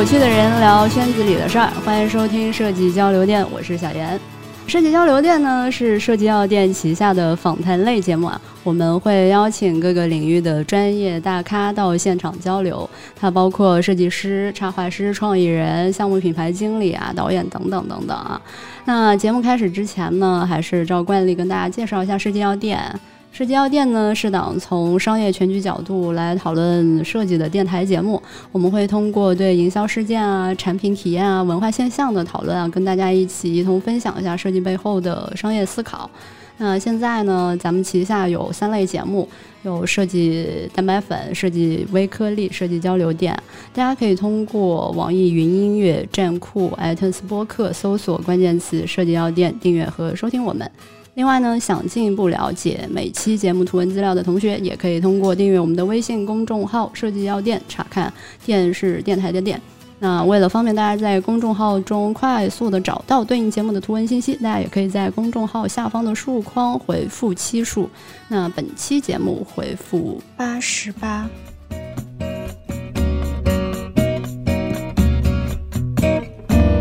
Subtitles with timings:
[0.00, 4.18] 有趣的人聊圈子里的事儿，欢迎收听设计交流店，我是小严。
[4.66, 18.40] 设计交流店呢是设计药店旗下的访谈类节目啊，我们会邀请各个领域的专业大咖到现场交流，它包括设计师、插画师、创意人、项目品牌经理啊、导演等等等等啊。
[18.86, 22.80] 那节目开始之前呢，还是照惯例跟大家介绍一下设计药店。
[23.32, 28.20] 设计药店呢是档从商业全局角度来讨论设计的电台节目。
[28.52, 36.10] 我们会通过对营销事件啊、产品体验啊、文化现象的讨论啊，跟大家一起一同分享一下设计背后的商业思考。
[36.58, 39.26] 那现在呢，咱们旗下有三类节目，
[39.62, 43.34] 有设计蛋白粉、设计微颗粒、设计交流店。
[43.72, 50.70] 大家可以通过网易云音乐、站酷、iTunes 播客搜索关键词“设计药店”，订阅和收听我们。
[51.20, 58.10] 另外呢，想进一步了解每期节目图文资料的同学，也可以通过订阅我们的微信公众号“设计药店”查看。
[58.46, 59.60] 电视电台的店。
[59.98, 67.90] 那为了方便大家在公众号中快速的找到对应节目的图文信息，大家也可以在公众号下方的数框回复期数。
[68.28, 71.28] 那本期节目回复八十八。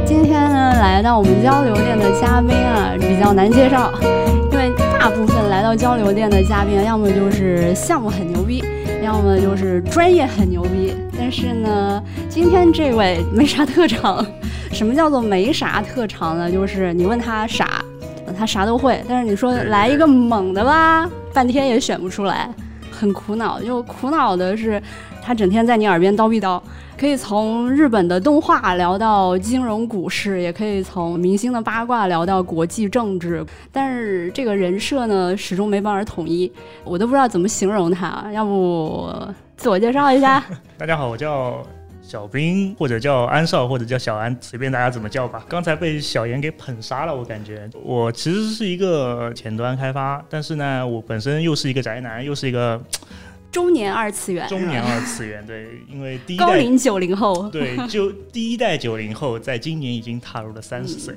[0.05, 3.91] 今天呢，来到我们交流店的嘉宾啊，比较难介绍，
[4.99, 8.61] 大部分来到交流店的嘉宾，要么就是项目很牛逼，
[9.01, 10.93] 要么就是专业很牛逼。
[11.17, 14.23] 但是呢，今天这位没啥特长。
[14.73, 16.51] 什么叫做没啥特长呢？
[16.51, 17.81] 就是你问他啥，
[18.37, 19.01] 他啥都会。
[19.07, 22.53] 但是你说来一个猛的吧，半天也选不出来，
[22.91, 23.61] 很苦恼。
[23.61, 24.83] 就苦恼的是，
[25.23, 26.58] 他整天在你耳边叨逼叨。
[26.99, 36.51] 可以从日本的动画聊到金融股市，也可以从明星的八卦聊到国际政治，但是这个人设呢，始终没办法统一，
[36.83, 38.29] 我都不知道怎么形容他。
[38.33, 39.09] 要不
[39.55, 40.43] 自我介绍一下？
[40.77, 41.63] 大家好，我叫
[42.01, 45.41] 小兵，或者叫安少，或者叫小安，随便大家怎么叫吧。
[45.47, 52.77] 刚才被小严给捧杀了，我感觉我其实是一个前端开发，但是呢，我本身又是一个宅男，又是一个。
[53.51, 61.15] 中年二次元，中年二次元，对， 因为第一代高龄九零后，对，就第一代九零后，在今年已经踏入了三十岁。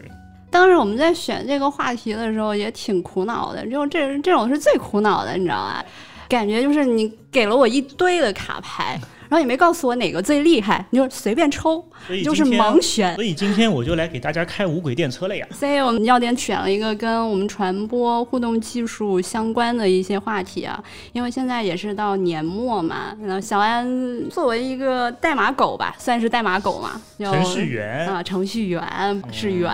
[0.51, 5.85] 当时我们在选这个话题的时候，也挺苦恼的，就这这种是最苦恼的，你知道吧？
[6.29, 8.99] 感觉就是你给了我一堆的卡牌。
[9.33, 11.83] 然后也没告诉我哪个最厉害，你就随便抽，
[12.23, 13.15] 就是盲选。
[13.15, 15.47] 所以今天我就来给大家开五轨电车了呀。
[15.51, 20.79] 所以我们要点选了一个跟我们传播互动技术相关的一些话题啊，
[21.15, 23.17] 因为现在也是到年末嘛。
[23.23, 23.89] 然后小安
[24.29, 29.73] 作为一个代码狗吧，算是代码狗嘛，程序员啊，程序员是员，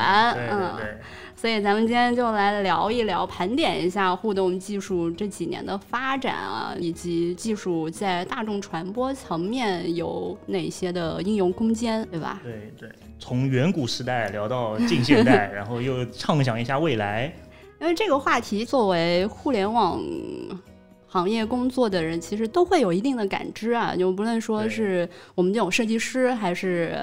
[0.53, 0.71] 嗯。
[1.41, 12.41] 所以咱们今天就来聊一聊，盘点一下互动技术这几年的发展啊，以及技术在大众传播层面有哪些的应用空间，对吧？
[12.43, 12.89] 对对，
[13.21, 17.33] 从远古时代聊到近现代， 然后又畅想一下未来。
[17.81, 20.03] 因为这个话题，作为互联网
[21.07, 27.01] 行业工作的人，其实都会有一定的感知啊，就不论说是我们这种设计师，还是。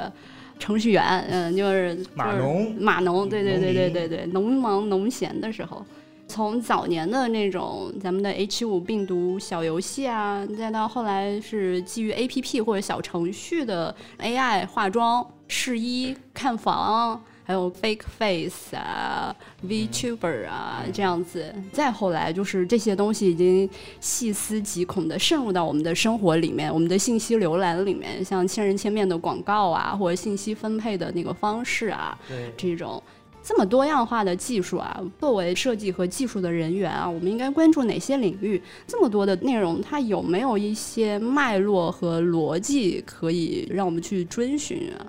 [0.57, 5.85] 程序员，嗯，就是码农，码农，对对对对对对，农忙农闲的时候，
[6.27, 17.21] 从早年的那种咱们的 H 五病毒小游戏啊，再到后来是基于 APP 或者小程序的 AI 化妆、试衣、看房。
[17.45, 19.33] 还有 fake face 啊
[19.63, 21.53] ，VTuber 啊，这样子。
[21.71, 23.69] 再后来就是这些东西已经
[23.99, 32.17] 细思极恐的渗入到我们的生活里面，我们的信息浏览里面，像千人千面的广告啊，或者信息分配的那个方式啊，
[32.57, 33.01] 这种
[33.43, 38.59] 这么多样化的技术啊，作为设计和技术的人员啊，我们应该关注哪些领域？
[38.87, 45.05] 这么多的内容，它有没有一些脉络和逻辑可以让我们去遵循啊？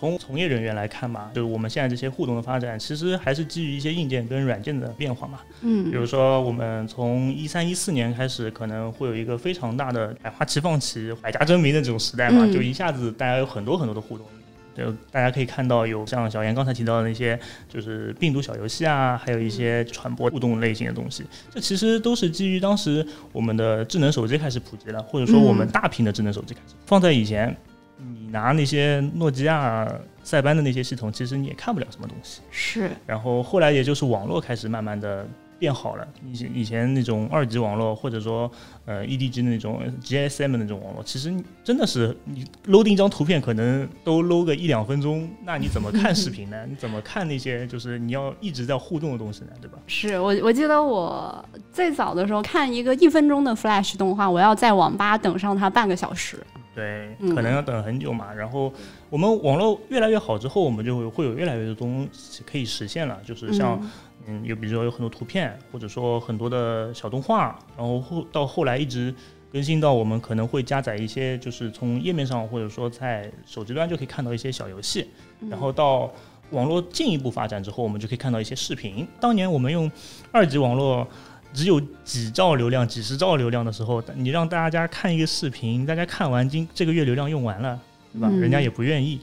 [0.00, 5.40] 从从业人员来看嘛，就是我们现在这些互动的发展，其实还是基于一些硬件跟软件的变化嘛。
[5.60, 14.26] 嗯，比如说我们从一三一四年开始，可能会有一个非常大的百花齐放齐、百家争鸣的这种时代嘛，就一下子大家有很多很多的互动。
[14.74, 17.38] 就大家可以看到，有像小严刚才提到的那些，
[17.68, 27.54] 就是病毒小游戏啊，还有一些传播互动类型的东西，这其实都是基于当时我们的智能手机开始普及了，或者说我们大屏的智能手机开始放在以前。
[28.14, 29.86] 你拿那些诺基亚、
[30.22, 32.40] 塞班的那些系统，其实你也看不了什么东西。
[32.50, 32.90] 是。
[33.06, 35.26] 然后后来也就是网络开始慢慢的
[35.58, 36.08] 变好了。
[36.24, 38.50] 以前以前那种二级网络，或者说
[38.86, 46.56] 呃 EDG 的那种 GSM 的那种网络，其实真的是你 load 一张图片可能都 load 个一两分钟，那你怎么看视频呢？
[46.66, 49.50] 你怎么看那些就是你要一直在互动的东西呢？
[49.60, 49.78] 对吧？
[49.86, 56.38] 是我我记得我最早的时候看一个一分钟的 Flash 动画，我要在网吧等上它半个小时。
[56.74, 58.32] 对，嗯可能要等很久嘛。
[58.32, 58.72] 然后
[59.08, 63.80] 我们网络越来越好之后，我们就会会有越来越多东西可以实现了，就是像
[64.26, 69.12] 嗯，有比如说有很多图片，或者说很多的小动画，然后后到后来一直
[69.52, 75.08] 更新到我们可能会加载一些，就是从页面上或者说在手机端就可以看到一些小游戏，
[75.50, 76.08] 然后到
[76.50, 79.06] 网络进一步发展之后，我们就可以看到一些视频。
[79.18, 79.90] 当年我们用
[80.30, 81.06] 二级网络。
[81.52, 87.78] 只有几兆流量、几十兆流量的时候，你让大家看一个视频，大家看完今这个月流量用完了，
[88.12, 88.28] 对吧？
[88.30, 89.20] 嗯人家也不愿意。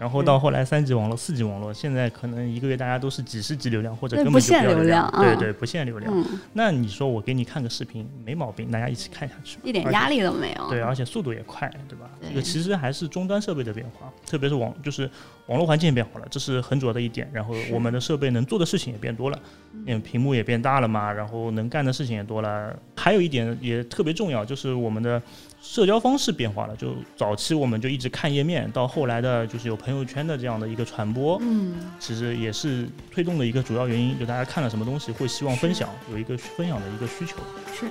[0.00, 6.10] 然后到后来三级网络、四级网络，现在可能一个月大家都是几十 G 流量，或者根本就不限流量啊对对，不限流量。
[6.10, 10.70] 嗯，那你说我给你看个视频，没毛病，大家一起看下去，一点压力都没有。
[10.70, 12.08] 对，而且速度也快，对吧？
[12.26, 15.02] 这个其实还是终端设备的变化，特别是网，就是
[15.48, 17.28] 网络环境也变好了，这是很主要的一点。
[17.30, 19.38] 然后我们的设备能做的事情也变多了，
[19.84, 22.74] 嗯，屏幕也变大了嘛，然后能干的事情也多了。
[22.96, 25.20] 还有一点也特别重要，就是我们的
[25.62, 26.76] 社交方式变化了。
[26.76, 34.18] 就早期我们就一直看页面，到后来的就是有朋友圈的这样的一个传播，嗯，其实也是推动的一个主要原因。
[34.18, 37.36] 就大家看了什么东西会希望分享，有一个分享的一个需求。
[37.74, 37.86] 是。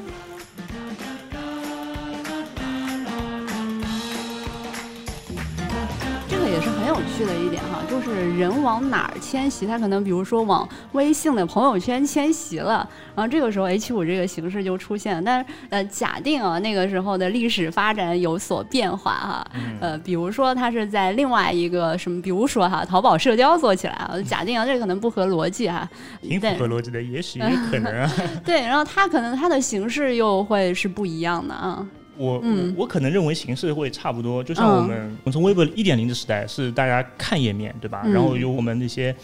[7.18, 15.22] 趣的一点哈，就是人往哪儿迁徙，他可能比如说往微信的朋友圈迁徙了，然后这个时候 H 五这个形式就出现了。
[15.22, 25.90] 但是呃，假定啊那个时候的历史发展有所变化哈，呃，比如说它是在另外一个什么，比如说哈淘宝社交做起来啊，假定啊这个可能不合逻辑哈，
[26.22, 28.12] 挺符但合逻辑的，也许也可能啊。
[28.46, 31.86] 对，然后它可能它的形式又会是不一样的啊。
[32.20, 32.76] 我、嗯。
[32.76, 34.76] 我我可能认为形式会差不多，就像嗯。
[34.76, 38.02] 我们、我们从微博一点零的时代是大家看页面，对吧？
[38.06, 39.16] 嗯然后由我们那些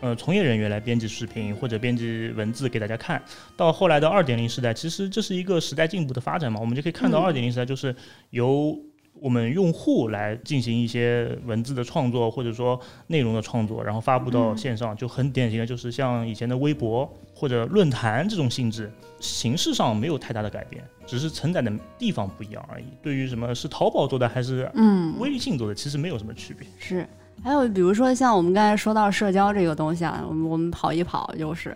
[0.00, 3.20] 呃从业人员来编辑视频或者编辑文字给大家看，
[3.56, 7.24] 到后来的二点零时代，其实这是一个时代进步的发展嘛，我们就可以看到嗯。
[7.24, 7.94] 二点零时代就是
[8.30, 8.78] 由
[9.20, 22.84] 我们用户来进行一些文字的创作，或者说内容的创作，然后发布到嗯线上，就很典型的就是像以前的微博或者论坛这种性质，形式上没有太大的改变，只是承载的地方不一样而已。
[23.02, 26.66] 对于什么是淘宝做的还是嗯，微信做的，其实没有什么区别。
[26.78, 27.06] 是，
[27.42, 31.74] 还有比如说像我们刚才说到社交这个东西啊，我们我们跑一跑，就是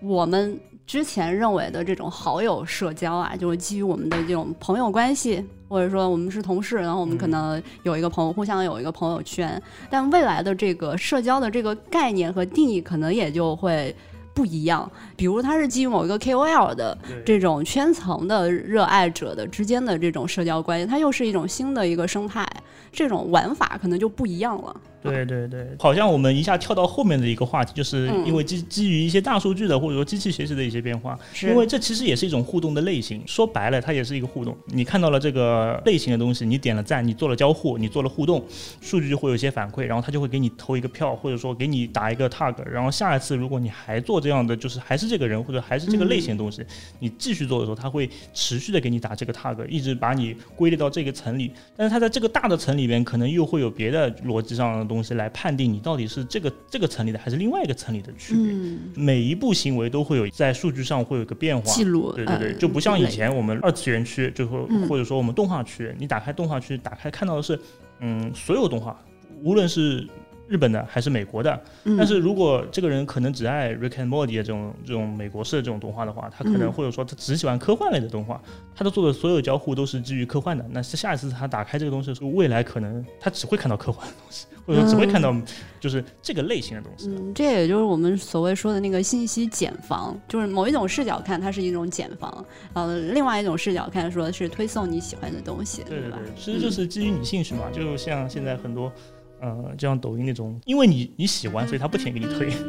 [0.00, 9.60] 我们之前认为的这种好友社交啊，就是基于我们的这种朋友关系，或者说我们是同事，然后我们可能有一个朋友，互相有一个朋友圈，
[9.90, 13.94] 但未来的这个社交的这个概念和定义可能也就会。
[14.36, 14.86] 不一样，
[15.16, 22.46] 比如它是基于某一个 KOL 的这种圈层的热爱者的之间的这种社交关系，它又是一种新的一个生态，
[22.92, 24.76] 这种玩法可能就不一样了。
[25.10, 33.22] 对对对，好像我们一下跳到后面的一个话题，就是嗯因为基基于一些大数据的或者说机器学习的一些变化，因为这其实也是一种互动的类型。
[33.26, 34.56] 说白了，它也是一个互动。
[34.66, 38.44] 你看到了这个类型的东西，你点了赞，你做了交互，你做了互动，
[38.80, 42.54] 数据就会有一些反馈，然后它就会给你投一个票，或者说给你打一个 tag。
[42.66, 46.64] 然后下一次如果你还做这样的，就是还是这个人或者还是这个类型的东西，
[46.98, 51.50] 你继续做的时候，它会持续的给你打这个 tag，一直把你归类到这个层里。
[51.76, 58.52] 但是它在这个大的层里边，可能又会有别的逻辑上的东西来判定你到底是这个这个层里的还是另外一个层里的区别。
[58.52, 64.86] 嗯，每一步行为都会有在数据上会有一个变化，记录，对对对，呃就不像以前我们二次元区，就说嗯。
[64.88, 67.58] 或者说我们动画区，你打开动画区，打开看到的是，
[68.00, 68.96] 嗯，所有动画，
[69.42, 70.06] 无论是
[70.46, 71.60] 日本的还是美国的。
[71.84, 71.96] 嗯。
[71.96, 76.72] 但是如果这个人可能只爱 Rick and Morty 的这种这种美国式的这种动画的话，他可能嗯。
[76.72, 78.40] 或者说他只喜欢科幻类的动画，
[78.74, 80.64] 他的做的所有交互都是基于科幻的。
[80.70, 85.34] 那下一次他打开这个东西的时候，未来可能他只会看到科幻的东西，或者说只会看到
[85.78, 87.08] 就是这个类型的东西。
[87.08, 96.18] 嗯，这也就是我们所谓说的那个信息茧房，就是某一种视角看它是一种茧房，呃，另外一种视角看说是推送你喜欢的东西，吧对对对，？
[96.36, 98.92] 其实就是基于你兴趣嘛，就像现在很多，
[99.40, 102.52] 呃，就像抖音那种，因为你你喜欢，所以他不停给你推。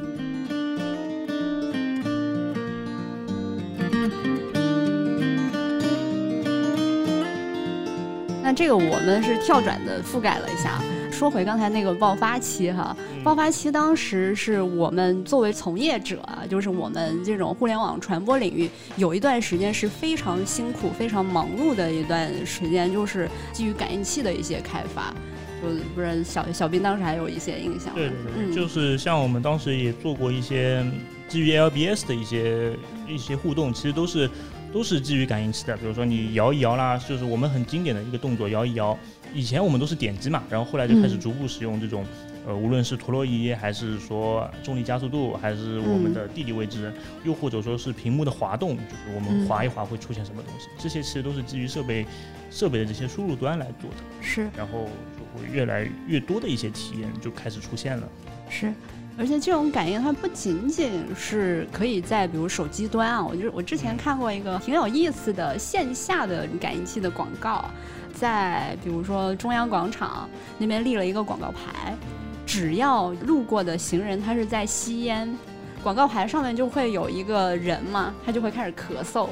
[8.44, 10.82] 那这个我们是跳转的覆盖了一下。
[11.18, 25.12] 说回刚才那个爆发期哈，嗯爆发期当时是我们作为从业者啊，就是我们这种互联网传播领域，有一段时间是非常辛苦、非常忙碌的一段时间，就是基于感应器的一些开发。
[25.60, 27.92] 就不是小小兵当时还有一些印象。
[27.96, 30.86] 对对对，嗯就是像我们当时也做过一些
[31.28, 32.74] 基于 LBS 的一些
[33.08, 34.30] 一些互动，其实都是
[34.78, 35.76] 都是基于感应器的。
[35.76, 38.96] 比如说你摇一摇啦，就是我们很经典的一个动作，摇一摇。
[39.34, 42.06] 以前我们都是点击嘛，然后后来就开始嗯逐步使用这种。
[42.46, 46.94] 呃，无论是陀螺仪，还是说重力加速度，还是我们的地理位置，
[47.26, 52.06] 又或者说是屏幕的滑动，就是我们滑一滑会出现什么东西，这些其实都是基于设备
[52.52, 53.98] 设备的这些输入端来做的。
[54.22, 58.08] 是，然后就会越来越多的一些体验就开始出现了。
[58.48, 58.72] 是。
[59.18, 67.66] 而且这种感应它不仅仅是可以在比如手机端啊，我就我之前看过一个挺有意思的线下的感应器的广告，
[68.14, 71.98] 在比如说中央广场那边立了一个广告牌，
[72.46, 75.36] 只要路过的行人他是在吸烟，
[75.82, 79.30] 广告牌上面就会有一个人嘛，他就会开始咳嗽。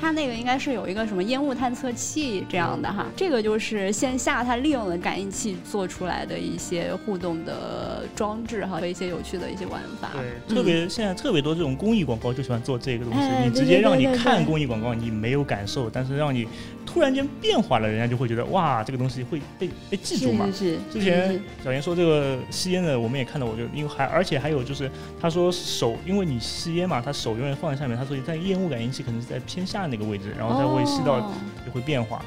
[0.00, 10.10] 它那个应该是有一个什么烟雾探测器这样的哈，这个就是线下它利用了感应器做出来的一些互动的装置哈和一些有趣的一些玩法。
[10.12, 16.46] 对，特别现在特别多这种公益广告就喜欢做这个东西，你直接让你看公益广告，你没有感受，但是让你
[16.84, 20.46] 突然间变化了，人家就会觉得哇，这个东西会被被记住嘛。
[20.52, 20.78] 是是。
[20.92, 29.83] 之前小严说这个吸烟的，我们也看到，我就因为还而且还有就是他说手，因为你吸烟嘛，他手永远放在下面，他所以在烟雾感应器可能是在偏下。
[29.86, 31.20] 那个位置，然后它会吸到，
[31.64, 32.22] 就会变化。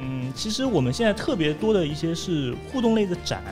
[0.00, 3.42] 嗯，其实我们现在特别多的一些是互动类的展，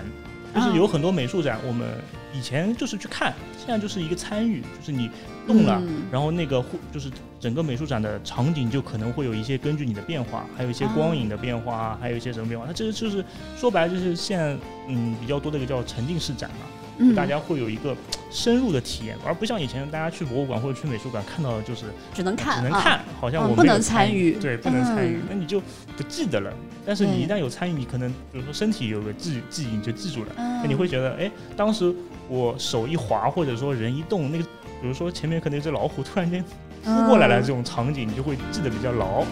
[0.55, 1.89] 就是有很多美术展，我们
[2.35, 5.09] 以前就是去看，现在就是一个参与，就是你
[5.47, 5.81] 动了，
[6.11, 12.67] 然后那个互就是整个美术展的场景就可能会有一些根据你的变化，还有一些光影的变化，还有一些什么变化。
[12.67, 13.25] 它这个就是
[13.57, 14.57] 说白了就是现在
[14.89, 16.67] 嗯比较多的一个叫沉浸式展嘛。
[17.15, 17.97] 大家会有一个
[18.31, 25.61] 深入的体验，而不像以前大家去博物馆或者去美术馆看到的就是只能看，只能看，好像我不能参与，对，不能参与，那你就
[25.97, 26.53] 不记得了。
[26.87, 30.33] 但是你一旦有参与，你可能比如说身体有个记记忆，你就记住了。
[30.37, 31.95] 那你会觉得，哎，当时
[32.29, 34.45] 我手一滑，或者说人一动，那个
[34.81, 36.43] 比如说前面可能有只老虎突然间
[36.83, 39.25] 扑过来了，这种场景你就会记得比较牢。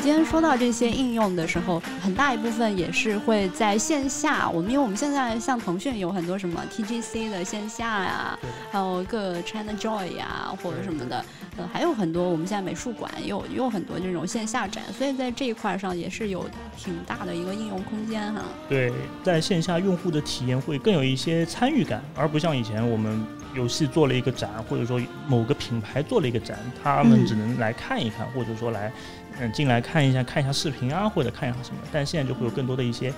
[0.00, 4.48] 们今天说到这些应用的时候，很大一部分也是会在线下。
[4.48, 8.38] 我们因为我们现在像腾讯有很多什么 TGC 的线下呀，
[8.70, 11.22] 还有个 China Joy 呀或者什么的，
[11.58, 18.40] 呃，还有很多我们现在美术馆也有也有很多这种线下展，所以在这一块上也是有挺大的一个应用空间哈。
[18.70, 18.90] 对，
[19.22, 23.22] 在线下用户的体验会更有一些参与感，而不像以前我们
[23.54, 28.92] 游戏做了一个展，或者说某个品牌做了一个展，他们只能来看一看，或者说来。
[29.38, 31.80] 嗯，进来看一下，看一下视频啊，或者看一下什么。
[31.90, 33.10] 但现在就会有更多的一些，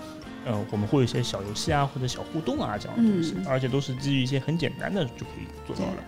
[0.47, 6.05] 嗯，我们会有一些小游戏啊，或者小互动啊这样的东西，而且都是基于一些很简单的就可以做到了。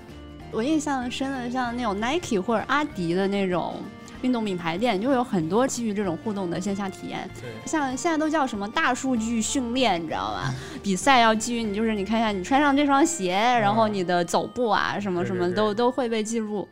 [0.52, 3.83] 我印象深的，像那种 Nike 或者阿迪的那种。
[4.25, 7.28] 运动品牌店就会有很多基于这种互动的线下体验，
[7.66, 10.50] 像现在都叫什么大数据训练，你知道吧？
[10.83, 16.66] 比赛要基于你，就是你看一下你穿上这双鞋，然后你的走步啊，什么什么都都会被记录。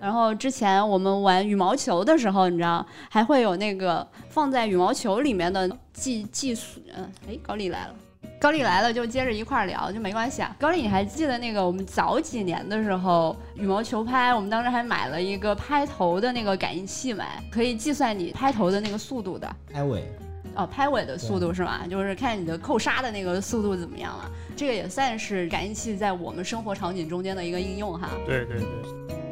[0.00, 7.94] 然后之前我们玩羽毛球的时候，你知道还会有那个放在羽毛球里面的计计数，嗯，哎，高丽来了。
[8.42, 10.52] 高丽来了，就接着一块儿聊，就没关系啊。
[10.58, 19.48] 高丽，你还记得那个我们早几年的时候，羽毛球拍，我们当时还买了一个拍头的那个感应器买，可以计算你拍头的那个速度的。
[19.72, 20.02] 拍尾。
[20.56, 21.86] 哦，拍尾的速度是吗？
[21.88, 24.28] 就是看你的扣杀的那个速度怎么样了。
[24.56, 28.10] 这个也算是感应器在我们生活场景中间的一个应用哈。
[28.26, 29.31] 对对对。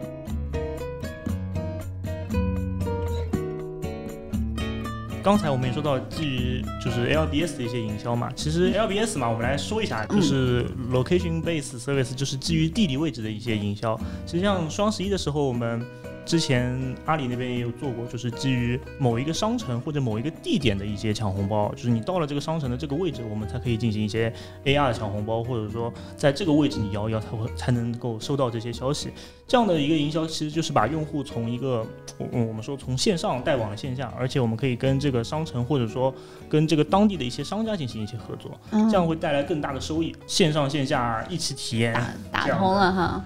[5.22, 13.98] 刚才我们也说到基于就是 LBS 的一些营销嘛，其实 LBS 嘛，我们来说一下，就是 Location Based Service，就是基于地理位置的一些营销。
[14.26, 15.84] 实际上双十一的时候，我们。
[16.30, 24.32] 之前阿里那边也有做过，就是基于某一个商城或者某一个地点的一些抢红包，就是你到了这个商城的这个位置，我们才可以进行一些
[24.64, 29.10] AR 的抢红包，或者说在这个位置你摇一摇，才会才能够收到这些消息。
[29.48, 31.84] 这样的一个营销，其实就是把用户从一个
[32.16, 36.14] 我我们说从线上带往了线下，而且我们可以跟这个商城或者说
[36.48, 41.92] 跟这个当地的一些商家进行一些合作，这样会带来更大的收益，线上线下一起体验，
[42.30, 43.24] 打通了哈。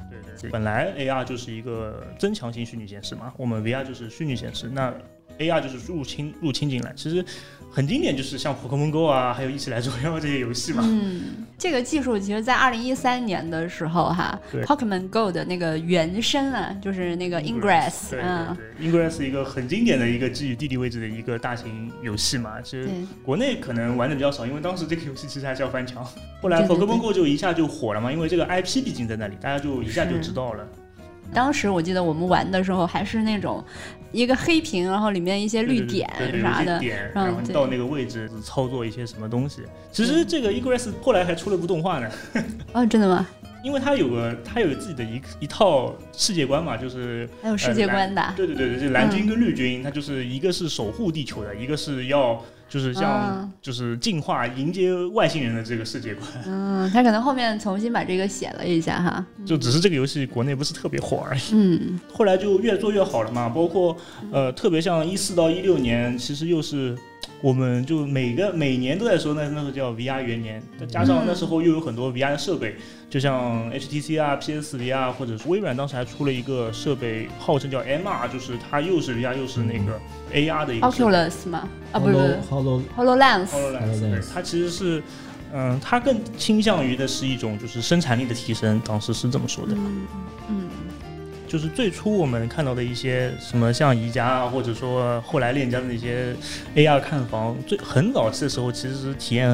[0.51, 4.95] 本来 AR 就是一个增强型虚拟现实嘛，我们 VR 就是虚拟现实，那
[5.39, 7.25] AR 就是入侵入侵进来，其实。
[7.77, 10.85] 很经典，就是像《p o k e m o n Go》啊，还有一起来捉妖这些游戏嘛。
[10.87, 22.63] 嗯，这个技术其实，在二零一三年的时候，哈，《p o k e m o n Go》的那个原生啊，就是那个 Ingress，嗯，Ingress 一个很经典的一个基于地理位置的一个大型游戏嘛。
[22.63, 22.89] 其实
[23.25, 26.07] 国内可能玩的比较少，因为当时这个游戏其实还是要翻墙。
[26.41, 30.65] 后来《p o k e m o n Go》就一下就火了嘛，因为这个 IP 毕竟在那里，大家就一下就知道了。
[31.33, 33.65] 当时我记得我们玩的时候还是那种
[34.15, 36.09] 一个黑屏，然后里面一些绿点
[36.41, 36.81] 啥的，
[37.13, 39.63] 然后到那个位置操作一些什么东西。
[39.91, 42.09] 其实这个 Ingress 后来还出了部动画呢。
[42.73, 43.27] 哦，真的吗？
[43.65, 48.23] 因为它有个它有自己的一一套世界观嘛，就是还有世界观的。
[48.37, 56.29] 对对对对，就蓝军跟绿军，它就是一个是守护地球的，一个是要就是像就是进化迎接外星人的这个世界观。
[56.47, 59.25] 嗯，他可能后面重新把这个写了一下哈。
[59.47, 61.41] 就只是这个游戏国内不是特别火而已。
[61.53, 61.99] 嗯。
[62.13, 63.97] 后来就越做越好了嘛，包括
[64.31, 66.95] 呃，特别像一四到一六年，其实又是。
[67.41, 72.75] 我们就每个每年都在说，那那时候叫 VR 元年，再加上那时候又有很多 VR 的设备，
[73.11, 80.01] 就像 HTC 啊、PSVR，或者是微软当时还出了一个设备，号称叫 MR，就是它又是 VR 又是那个
[80.33, 80.87] AR 的一个。
[80.87, 81.69] Oculus 吗？
[81.93, 82.17] 啊，不是
[82.51, 83.49] ，Holo Hololens。
[83.49, 85.03] Hololens，它其实是，
[85.53, 89.75] 嗯，它更倾向于的是一种就是生产力的提升，当时是这么说的。
[90.49, 90.64] 嗯。
[91.47, 96.35] 就是最初我们看到的一些什么像宜家啊，或者说后来链家的那些
[96.75, 99.49] AR 看房，最很早期的时候其实是体验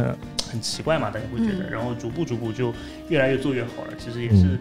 [0.50, 2.72] 很奇怪嘛，大家会觉得，然后逐步逐步就
[3.08, 3.92] 越来越做越好了。
[3.98, 4.58] 其实也是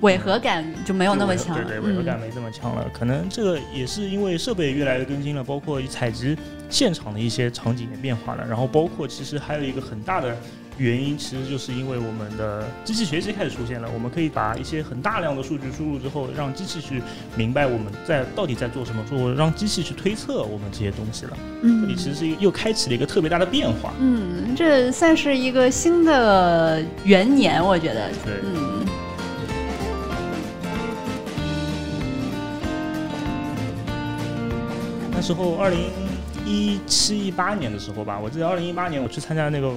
[0.00, 2.88] 违和感就没有那么强，对对，违和感没这么强了。
[2.92, 6.36] 可能这个也是因为设备越来越更新了，包括采集
[6.70, 10.36] 现场的一些场景也变化了，然后包括其实还有一个很大的。
[10.78, 17.02] 原因其实就是因为我们的机器学习开始出现了，我们可以把一些很大量的数据输入之后，让机器去
[17.34, 21.36] 明白我们在到底在做什么，做让机器去推测我们这些东西了。
[21.62, 23.92] 嗯，这里其实是一个又开启了一个特别大的变化。
[23.98, 28.08] 嗯，这算是一个新的元年，我觉得。
[28.24, 28.34] 对。
[28.44, 28.86] 嗯。
[35.10, 35.80] 那时候二零
[36.46, 39.72] 一七一八年的时候吧，我记得二零一八年我去参加那个。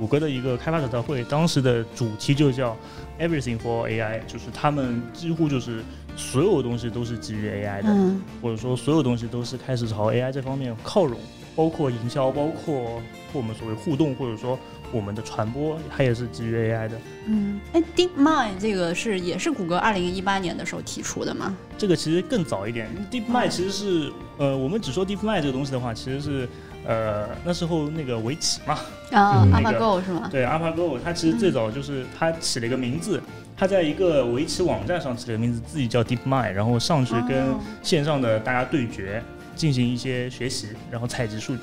[0.00, 2.74] 谷歌的一个开发者大会，当时的主题就叫
[3.18, 5.82] Everything for AI，就是他们几乎就是
[6.16, 11.20] 所有东西都是基于 AI 的，或者说所有东西都是开始朝 AI 这方面靠拢，
[11.54, 13.02] 包括营销，包括
[13.34, 14.58] 我们所谓互动，或者说
[14.90, 16.98] 我们的传播，它也是基于 AI 的。
[17.26, 21.54] 嗯，哎，DeepMind 这个是也是谷歌二零一八年的时候提出的吗？
[21.76, 26.48] 这个其实更早一点，DeepMind 其实是呃，我们只说 DeepMind 这个东西的话，其实是。
[26.86, 28.78] 呃，那时候那个围棋嘛，
[29.12, 30.28] 啊， AlphaGo 是吗？
[30.30, 33.22] 对，AlphaGo，它其实最早就是它起了一个名字，
[33.56, 39.22] 它在一个围棋网站上起了个名字，自己叫 DeepMind，然后上去跟线上的大家对决，
[39.54, 41.62] 进行一些学习，然后采集数据。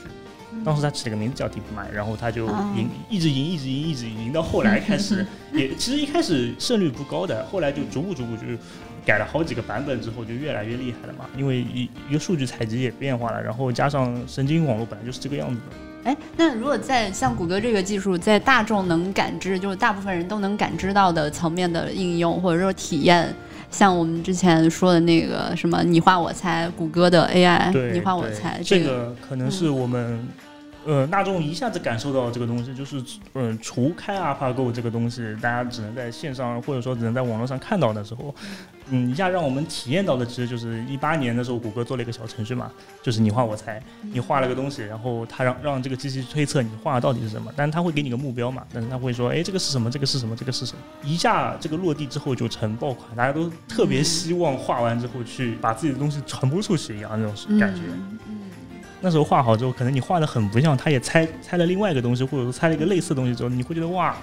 [0.64, 8.44] 当时他起了个名字叫 DeepMind，然后他就赢，一直赢，一直赢，一直赢，到后来开始 也其实一开始胜率不高的，后来就逐步逐步就。
[9.08, 11.26] 改了好几个版本之后，就越来越厉害了嘛。
[11.38, 16.12] 因为一一个数据采集也变化了，然后加上神经网络本来就是这个样子的。
[16.12, 23.34] 哎，那如果在像谷歌这个技术，在大众能感知，就是大部分人都能感知到的层面的应用或者说体验，
[23.72, 30.28] 像我们之前说的那个什么你画我猜，谷歌的 AI，你画我猜，这个可能是我们。
[30.86, 38.34] 呃，大众一下子感受到这个东西，就是，嗯，除开 AlphaGo 这个东西，大家只能在线上或者说只能在网络上看到的时候，
[38.90, 42.72] 嗯，一下让我们体验到的，其实就是一八年的时候，谷歌做了一个小程序嘛，
[43.02, 43.82] 就是你画我猜，
[44.14, 49.92] 你画了个东西，然后他让让这个机器推测你画的到底是什么，但是他会给你个目标嘛，但是他会说，哎，这个是什么？
[49.92, 50.36] 这个是什么？
[50.36, 50.80] 这个是什么？
[51.04, 57.82] 一下这个落地之后就成爆款，大家都特别希望画完之后去把自己的东西传播出去一样那种感觉。
[58.28, 58.44] 嗯
[59.00, 64.18] 那时候画好之后，可能你画的很不像，他也猜猜了另外一个东西，或者说猜了一个类似的东西之后，你会觉得哇，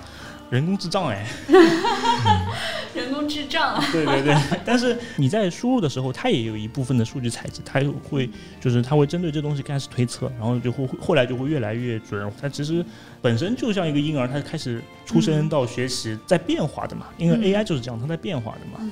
[0.51, 1.25] 人工智障哎，
[3.35, 3.83] 智障。
[3.91, 12.31] 对对对， 但是你在输入的时候，它也有一部分的数据采集，它会就是它会针对这东西开始推测，然后就会后来就会越来越准。
[12.41, 12.85] 它其实
[13.21, 18.89] 本身就像一个婴儿，它开始出生到学习在变化的嘛，因为 AI 就是这样，它在变化的嘛。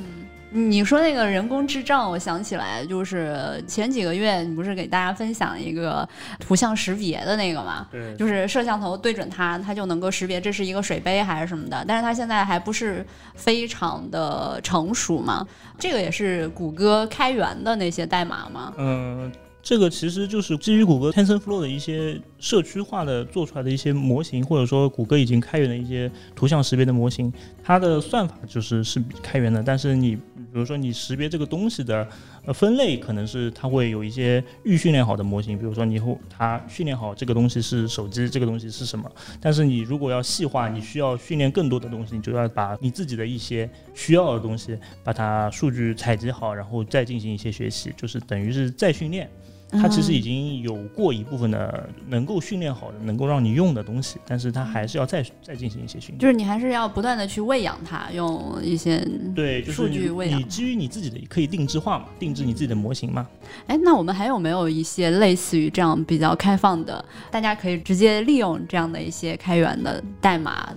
[0.53, 6.07] 你说那个人工智障，我想起来，就是前几个月你不是给大家分享一个
[6.39, 7.87] 图像识别的那个嘛？
[7.91, 11.85] 对，就是摄像头对准它，它就能够识别这是一个水杯还是什么的。
[11.89, 15.47] 但是它现在还不是非常的成熟嘛？
[15.79, 18.73] 这个也是谷歌开源的那些代码吗？
[18.77, 19.33] 嗯。
[19.65, 29.63] 这个其实就是基于谷歌 TensorFlow 的一些社区化的做出来的一些模型，或者说谷歌已经开源的一些图像识别的模型，它的算法就是是开源的。
[29.63, 32.07] 但是你比如说你识别这个东西的
[32.45, 39.09] 呃分类，可能是它会有一些预训练好的模型，比如说你后它训练好这个东西是手机，这个东西是什么。
[39.41, 49.31] 但是你如果要细化，你需要训练更多的东西，你就要把你自己的一些需要的东西把它数据采集好，然后再进行一些学习，就是等于是再训练。
[49.73, 56.19] 它其实已经有过一部分的能够训练好的、能够让你用的东西，但是它还是要再再进行一些训练。
[56.19, 60.39] 就是你还是要不断的去喂养它，用一些对数据喂养。
[60.39, 63.27] 你基于你自己的可以定制化嘛，定制你自己的模型嘛。
[63.67, 70.69] 哎，那我们还有没有一些类似于这样比较开放的，大家可以直接利用这样的一些开源的代码？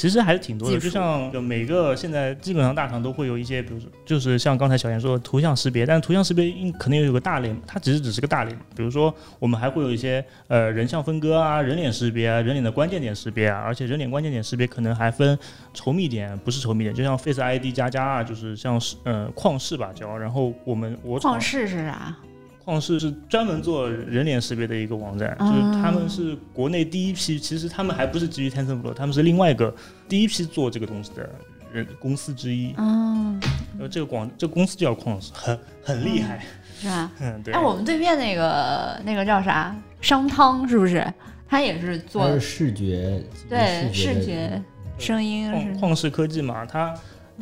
[0.00, 8.52] 其实还是挺多的，就像每个现在基本上大厂都会有一些，比如说就是像刚才小严说的图像识别，但是图像识别应可能也有个大类嘛，它只是只是个大类。
[8.74, 15.38] 比如说我们还会有一些呃人像分割啊、人脸识别啊、人脸的关键点识别啊，而且人脸关键点识别可能还分
[15.74, 22.16] 稠密点，不是稠密点，就像 Face ID 加加啊，就是像是呃旷视吧叫，然后我们我旷视是啥？
[22.64, 29.74] 旷视是专门做人脸识别的一个网站，就是他们是国内第一批，其实他们还不是基于 TensorFlow，他们是另外一个
[30.08, 31.28] 第一批做这个东西的
[31.72, 32.74] 人公司之一。
[32.76, 33.40] 嗯，
[33.78, 36.44] 呃，这个广这个公司叫旷视，很很厉害。
[36.80, 37.10] 是吧？
[37.20, 37.52] 嗯，对。
[37.52, 39.76] 哎，我们对面那个那个叫啥？
[40.00, 41.06] 商汤是不是？
[41.46, 44.62] 他也是做视觉，对视觉、
[44.98, 46.94] 声音旷旷视科技嘛，它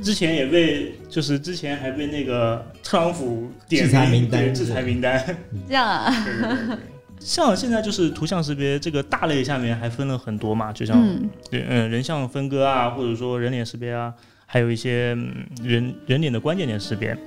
[0.03, 5.37] 之前也被就是之前还被那个特朗普点制裁名单对制裁名单。
[5.67, 6.25] 这样啊？
[6.25, 6.79] 对对对对。
[7.21, 14.15] 像现在就是图像识别这个大类下面还分了很多嘛，就像嗯，嗯，人像分割啊，或者说人脸识别啊，
[14.47, 17.19] 还有一些、嗯人人脸的关键点识别。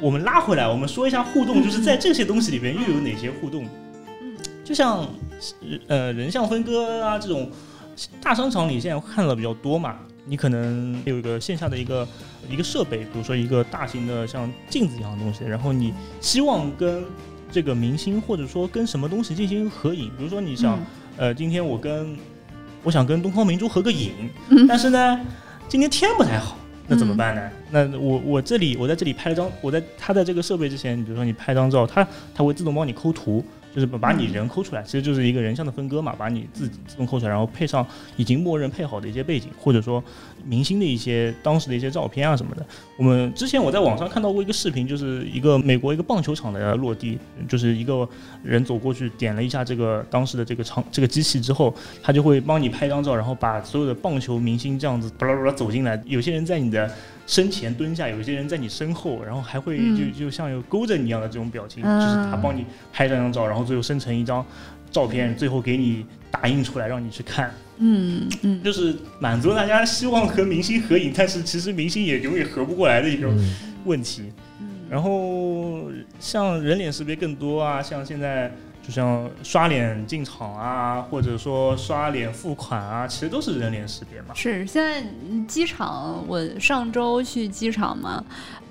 [0.00, 3.64] 我们拉回来，我们说一下互动，就是在这些东西里边又有哪些互动？
[4.66, 5.06] 就像
[5.86, 7.48] 呃人像分割啊这种
[8.20, 12.06] 大商场里现在看到的比较多嘛，你可能有一个线下的一个
[12.50, 17.04] 一个设备，比如说一个大型的像镜子一样的东西，然后你希望跟
[17.52, 20.76] 这个明星或者说跟什么东西进行合影，比如说你想、
[21.16, 22.16] 呃今天我跟
[22.82, 24.28] 我想跟东方明珠合个影，
[24.68, 25.20] 但是呢
[25.68, 26.58] 今天天不太好。
[26.88, 27.50] 那怎么办呢？
[27.70, 33.44] 那我我这里我在这里拍了张，我在他在这个设备之前，比如说你拍张照，它它会自动帮你抠图，
[33.76, 37.86] 就是把把你人抠出来，其实就是一个人像的分割嘛，把你自己自动抠出来，然后配上
[38.16, 40.02] 已经默认配好的一些背景，或者说
[40.46, 42.64] 明星的一些当时的一些照片啊什么的。
[42.96, 48.08] 我们之前我在网上看到过一个视频，就是一个美国一个棒球场的落地，就是一个
[48.42, 56.90] 人走过去点了一下这个当时的这个场这个机器之后，他就会帮你拍张照，然后把所有的棒球明星这样子巴拉巴拉走进来，有些人在你的
[57.26, 59.96] 身前蹲下，有些人在你身后，然后还会嗯。
[60.14, 64.44] 就就像有勾着你一样的这种表情，嗯就是他帮你拍这张照，然后最后生成一张
[64.90, 68.62] 照片，最后给你打印出来让你去看，嗯嗯。
[68.62, 74.32] 就是满足大家希望和明星合影，但是其实明星也永远合不过来的一种嗯，问题。
[74.88, 78.54] 然后像人脸识别更多啊，像现在
[78.86, 84.34] 就像刷脸进场啊，或者说刷脸付款啊，其实都是人脸识别嘛。
[84.34, 88.24] 是现在嗯机场，我上周去机场嘛，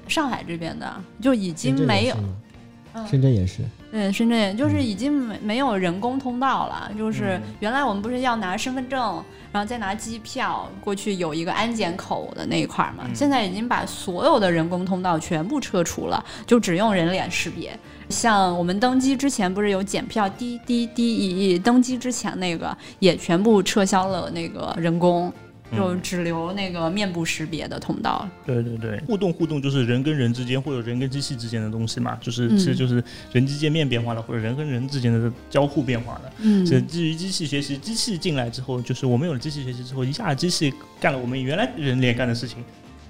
[0.07, 2.15] 上海这边的就已经深圳没有
[3.09, 3.61] 深圳也是，
[3.95, 17.71] 对，深圳也就是已经没没有人工通道了，就是嗯原来我们不是要拿身份证，然后再拿机票过去有一个安检口的那一块儿嘛，嗯现在已经把所有的人工通道全部撤除了，就只用人脸识别。
[18.09, 25.31] 像我们登机之前不是有检票滴滴滴一一，登机之前那个也全部撤销了那个人工，
[25.75, 28.31] 就嗯只留那个面部识别的通道了。
[28.45, 36.33] 对对对，互动互动就是人跟人之间或者人跟机器之间的东西嘛，就是嗯其实就是人机界面变化了，或者人跟人之间的交互变化了。
[36.39, 42.63] 嗯是基于机器学习，机器进来之后，就是我们有了机器学习之后，一下子机器干了我们原来人脸干的事情。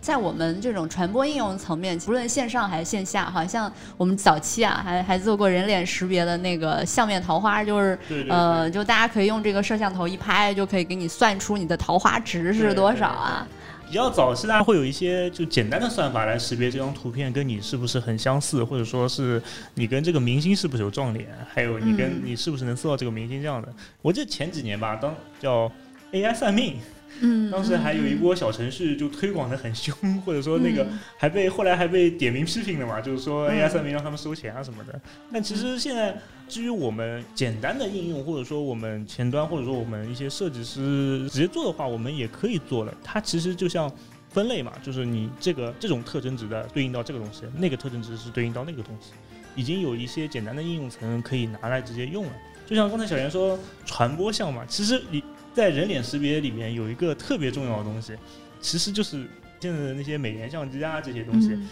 [0.06, 7.98] 在我们这种传播应用层面，无论线上还是线下，好像我们早期啊，还还做过人脸识别的那个相面桃花，就是
[8.30, 13.48] 呃，就大家可以用这个摄像头一拍，就可以给你算出你的桃花值是多少啊。
[13.88, 19.42] 比较早期，大家会有一些就简单的算法来识别这张图片跟你是不是很相似，或者说是
[19.74, 23.68] 你跟这个明星是不是有撞脸，还有你跟嗯你是不是能搜到这个明星这样的。
[24.04, 25.72] 我记得前几年吧，当叫
[26.12, 26.76] AI 算命，
[27.22, 35.00] 嗯，当时还有一波小程序就推广的很凶，或者说那个嗯还被后来还被点名批评了嘛，就是说嗯 AI 算命让他们收钱啊什么的。
[35.32, 42.94] 但其实现在基于我们简单的应用，或者说我们前端，或者说我们一些设计师直接做的话，我们也可以做了。
[43.04, 43.92] 它其实就像
[44.30, 49.12] 分类嘛，就是你这个这种特征值的对应到这个东西，那个特征值是对应到那个东西，
[49.56, 52.32] 已经有一些简单的应用层可以拿来直接用了。
[52.68, 55.24] 就像刚才小严说传播项嘛，其实你
[55.56, 58.14] 在人脸识别里面有一个特别重要的东西，
[58.60, 59.26] 其实就是
[59.60, 61.68] 现在的那些美颜相机啊这些东西，嗯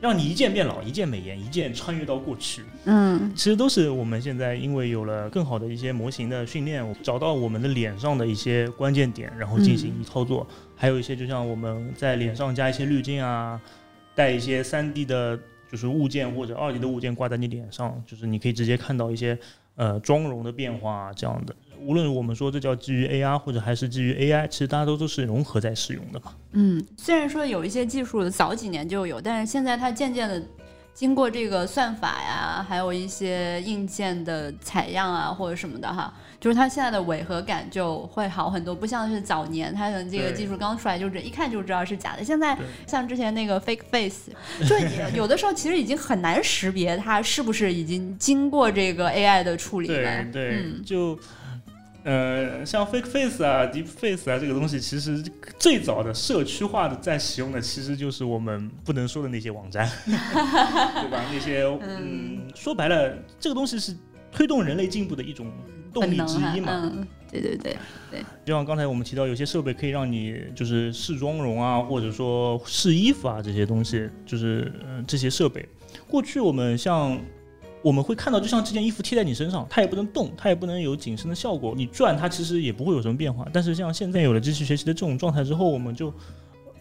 [0.00, 2.62] 让你一键变老，一键美颜，一键穿越到过去。
[2.84, 10.46] 嗯其实都是我们现在因为有了更好的一些模型的训练，找到我们的脸上的一些关键点，然后进行一操作。
[10.76, 13.60] 还有一些就像我们在脸上加一些滤镜啊，
[14.14, 15.36] 带一些三 D 的，
[15.68, 19.36] 就是物件或者二 D 的物件挂在你脸上，就是你可以直接看到一些
[19.74, 21.56] 呃妆容的变化啊这样的。
[21.80, 26.32] 无论我们说这叫基于 AR 或者还是基于 AI，其实大家都都是融合在使用的嘛。
[26.52, 30.42] 嗯，虽然说有一些技术早几年就有，但是现在它渐渐的
[30.94, 42.24] 经过这个算法呀，还有一些硬件的采样啊，或者什么的哈，就是它现在的违和感就会好很多，不像是早年它可能这个技术刚出来，就是一看就知道是假的。
[42.24, 44.32] 现在像之前那个 fake face，
[44.66, 44.76] 就
[45.16, 50.24] 有的时候其实已经很难识别它是不是已经经过这个 AI 的处理了。
[50.32, 51.16] 对对，就。
[52.08, 55.22] 呃，像 fake face 啊，deep face 啊，这个东西其实
[55.58, 61.22] 最早的社区化的在使用的，其实就是我们不能说的那些网站， 对吧？
[61.30, 63.94] 那些嗯，说白了，这个东西是
[64.32, 65.52] 推动人类进步的一种
[65.92, 66.90] 动力之一嘛。
[67.30, 67.76] 对对对
[68.10, 68.24] 对。
[68.42, 74.72] 就像刚才我们提到，有些设备可以让你就是试妆容啊，或者说试衣服啊，这些东西，就是
[75.06, 75.68] 这些设备。
[76.06, 77.20] 过去我们像。
[77.82, 81.74] 我们会看到，就像这件衣服贴在你身上，它也不能动，它也不能有紧身的效果。
[81.76, 83.46] 你转它，其实也不会有什么变化。
[83.52, 86.12] 但是像现在有了机器学习的这种状态之后，我们就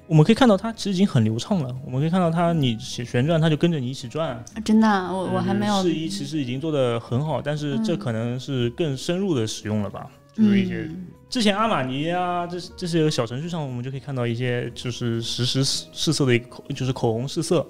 [0.08, 1.76] 我们可以看到它其实已经很流畅了。
[1.86, 4.44] 我们可以看到它，你旋转，它就跟着你一起转。
[4.66, 10.10] 真的，我我还没有试衣，其实已经做的很好，但是这可能是更深入的使用了吧。
[10.38, 10.88] 就是一些
[11.30, 17.68] 之前阿玛尼啊，这这些小程序上，我们就可以看到一些就是实时试色的一个口，就是口红试色，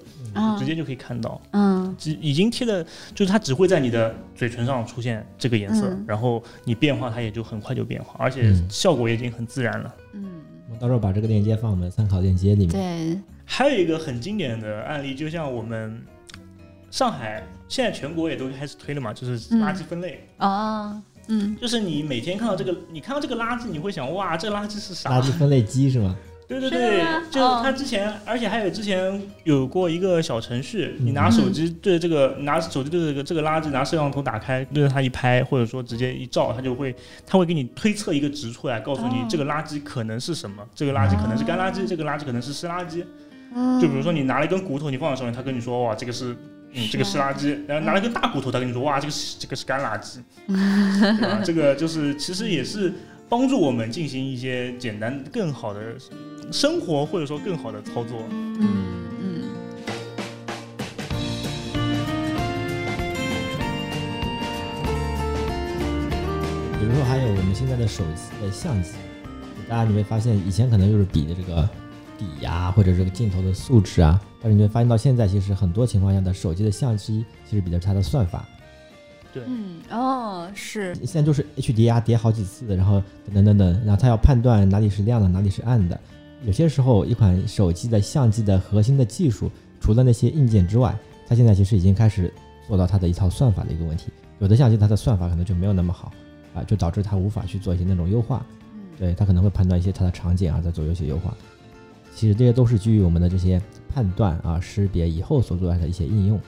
[0.56, 2.84] 直接就可以看到，嗯，已经贴的，
[3.16, 9.94] 就是它只会在你的嘴唇上出现这个颜色，然后你变化它也就很快就变化，而且效果也已经很自然了。
[10.12, 10.24] 嗯，
[10.70, 12.68] 我到时候把这个链接放我们参考链接里面。
[12.68, 16.00] 对，还有一个很经典的案例，就像我们
[16.92, 20.24] 上海现在全国也都开始推了嘛，就是垃圾分类。
[20.36, 20.92] 啊。
[20.92, 21.02] 嗯，
[21.60, 25.10] 就是你每天看到这个，你看到这个垃圾，你会想，哇，这个垃圾是啥？
[25.10, 26.16] 垃圾分类机是吗？
[26.48, 43.04] 对 对对，就他之前，而且还有之前有过一个小程序，你拿手机对着这个，拿手机对着这个这个垃圾，拿摄像头打开，对着它一拍，或者说直接一照，它就会，它会给你推测一个值出来，告诉你这个垃圾可能是什么，这个垃圾可能是干垃圾，这个垃圾可能是湿垃圾。
[43.78, 46.34] 就比如说你拿了一根骨头，你放在上面，它跟你说，哇，这个是。
[46.72, 51.40] 嗯，这个是垃圾，然后拿了个大骨头，他跟你说，哇，这个是这个是干垃圾，对吧？
[51.44, 52.92] 这个就是其实也是
[53.28, 55.80] 帮助我们进行一些简单、更好的
[56.52, 58.22] 生活，或者说更好的操作。
[58.30, 59.42] 嗯嗯。
[66.78, 68.92] 比如说，还有我们现在的手机的相机，
[69.68, 71.68] 大家你会发现，以前可能就是比的这个
[72.18, 74.20] 底呀，或者这个镜头的素质啊。
[74.42, 78.46] 但是你会发现到现在，其实很多情况下的手机的相机其实比的是它的算法。
[79.32, 80.94] 对，嗯，哦，是。
[80.96, 85.98] 现在就是 HDR 叠好几次，然后等等等等，然后它要判断哪里是亮的，哪里是暗的。
[86.44, 89.50] 有些时候，一款手机的相机的核心的技术，
[89.80, 92.32] 除了那些硬件之外，它现在其实已经开始
[92.66, 94.10] 做到它的一套算法的一个问题。
[94.38, 96.12] 有的相机它的算法可能就没有那么好
[96.54, 98.46] 啊，就导致它无法去做一些那种优化。
[98.96, 101.36] 对，它可能会判断一些它的场景啊，在做一些优化。
[102.18, 103.60] 其实这些都是基于我们的这些。
[103.90, 106.38] 判断啊，识别以后所做的一些应用，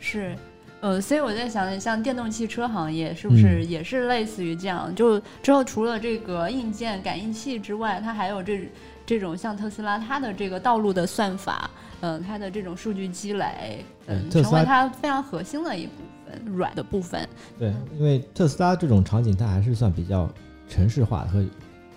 [0.00, 0.34] 是，
[0.80, 4.92] 呃，所以我在想，像电动汽车行业是不是也是类似于这样？
[4.96, 8.68] 就之后除了这个硬件感应器之外，它还有这
[9.06, 15.92] 这种像特斯拉它的这个道路的算法，嗯，它的这种数据积累，嗯，成为它非常核心的一部
[16.26, 17.28] 分，软的部分。
[17.60, 20.28] 对，因为特斯拉这种场景，它还是算比较
[20.68, 21.44] 城市化和，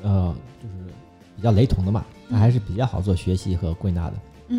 [0.03, 0.75] 呃，就是
[1.35, 4.13] 比较雷同的嘛，它还是比较好做学习和归纳的。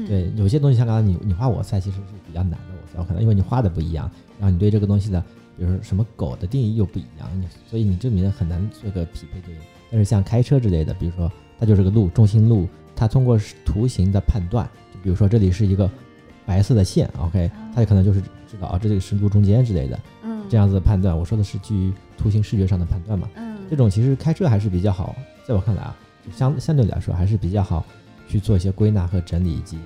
[0.06, 2.58] 对，有些东西像刚才你你画我猜其实是比较难的，
[2.96, 5.20] 我猜可能因为你画的不一样，然后你对这个东西的，
[5.56, 7.28] 比如说什么狗的定义又不一样，
[7.68, 9.60] 所以你证明很难做个匹配对应。
[9.90, 15.90] 但是像开车之类的，比如说它就是个路中心路，它通过图形的判断，就比如说这里是一个
[16.46, 25.14] 白色的线，OK，它可能就是知道啊，这里是路中间之类的，嗯，这样子的判断，我说的是基于图形视觉上的判断嘛，嗯，这种其实开车还是比较好，
[25.46, 25.94] 在我看来啊，
[26.36, 27.84] 相相对来说还是比较好。
[28.28, 29.78] 去做一些归纳和整理，以及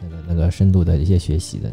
[0.00, 1.72] 那个那个深度的一些学习的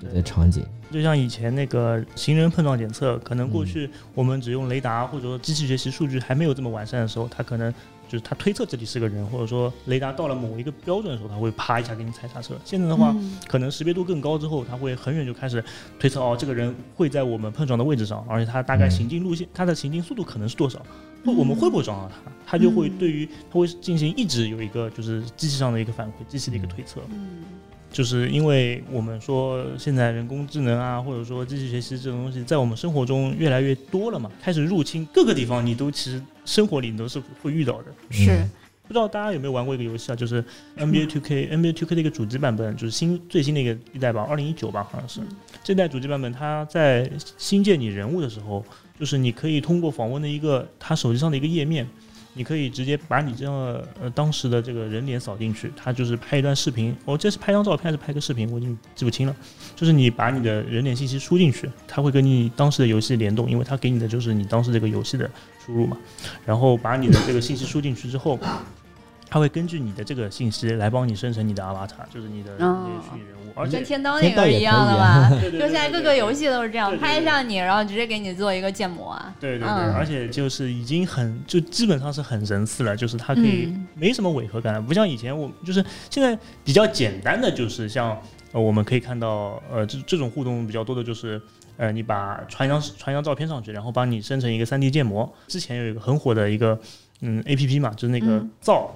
[0.00, 0.64] 这些场景。
[0.90, 7.74] 就像以前那个行人碰撞检测，可能过去我们只用雷达或者说机器学习数据还没有这么完善的时候，它可能
[8.08, 12.54] 就是他推测这里是个人，或者说雷达到了某一个标准的时候，他会啪一下给你踩刹车。
[12.64, 13.14] 现在的话，
[13.46, 15.62] 可能识别度更高之后，他会很远就开始
[15.98, 20.80] 推测哦，这个人会在我们碰撞的位置上，而且他大概行进路线，他的行进速度可能是多少。
[21.24, 22.30] 我们会不会撞到他？
[22.46, 27.00] 他就会对于他会进行一直有一个就是机器上的一个反馈，机器的一个推测。
[27.10, 27.42] 嗯，
[27.90, 37.86] 就是因为我们说现在人工智能啊，或者说机器学习这种东西，在我们生活中越来越多了嘛，开始入侵各个地方，你都其实生活里你都是会遇到的。
[38.10, 38.44] 是，
[38.86, 40.16] 不知道大家有没有玩过一个游戏啊？
[40.16, 40.44] 就是
[40.76, 45.20] NBA Two K，NBA Two K 的一个主机版本，就是新最新的一个一代吧，二零一九吧，好像是
[45.64, 48.64] 这代主机版本，它在新建你人物的时候。
[48.98, 51.86] 就是你可以通过访问的一个它手机上的一个页面，
[52.36, 53.54] 你可以直接把你这样
[54.00, 56.94] 呃当时的这个人脸扫进去，它就是拍一段视频。
[57.06, 58.48] 哦，这是拍张照片还是拍个视频？
[58.52, 59.34] 我已经记不清了。
[59.74, 65.28] 就是你把你的人脸信息输进去，它会跟你当时的游戏联动，因为它给你的就是你当时这个游戏的
[65.64, 65.96] 输入嘛。
[66.44, 68.38] 然后把你的这个信息输进去之后。
[69.28, 75.28] 它会根据你的这个信息来帮你生成你的 avatar，就是你的那个虚拟人物，而且跟天刀那个一样的吧？
[75.42, 79.34] 对对就现在各个游戏都是这样，拍上你，然后直接给你做一个建模啊。
[79.40, 88.16] 对对对，而且就是已经很就基本上是很神似了，就是它可以没什么违和感，不像以前我就是现在比较简单的就是像
[88.52, 91.40] 呃我们可以看到呃这这种互动比较多的就是
[91.76, 95.30] 呃你把传一张传一张照片上去，然后帮你生成一个 3D 建模。
[95.48, 96.78] 之前有一个很火的一个
[97.22, 98.94] 嗯 APP 嘛，就是那个造。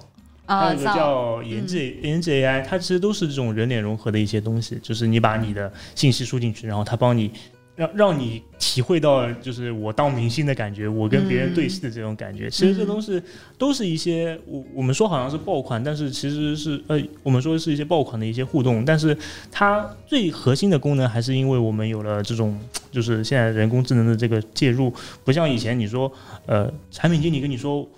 [0.50, 7.30] 还有一个叫研制研制 AI，它其实都是这种人脸融合的一些东西，就是你把你的信息输进去，然后它帮你
[7.76, 12.50] 让让你体会到就是我当明星的感觉，我跟别人对戏的这种感觉。
[12.50, 13.22] 其实这东西
[13.56, 19.16] 都是一些我我们说好像是爆款，但是其实是呃我们说是一些爆款的一些互动，但是
[19.52, 22.58] 它最核心的功能还是因为我们有了这种
[22.90, 24.92] 就是现在人工智能的这个介入，
[25.24, 26.12] 不像以前你说
[26.46, 27.88] 呃产品经理跟你说。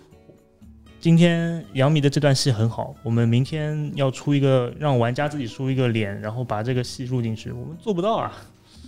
[1.03, 8.33] 今天杨幂的这段戏很好，我们明天要出一个让玩家自己输一个脸，然后把这个戏录进去，我们做不到啊。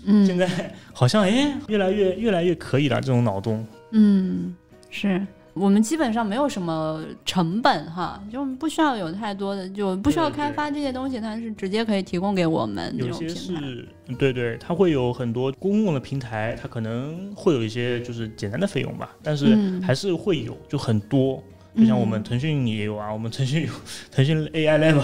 [0.05, 3.67] 嗯，现在好像哎，越来越越来越可以了，这种脑洞。
[3.91, 4.55] 嗯，
[4.91, 12.97] 是我们基本上没有什么成本哈，就不需要有太多的，就不需要开发这些东西，它是直接可以提供给我们。
[12.97, 21.43] 有些是，对对，它会有很多公共的平台，它可能会有一些就是简单的费用吧，但是还是会有，就很多。
[21.77, 23.73] 就像我们腾讯也有啊，我们腾讯有
[24.11, 25.03] 腾讯 AI Lab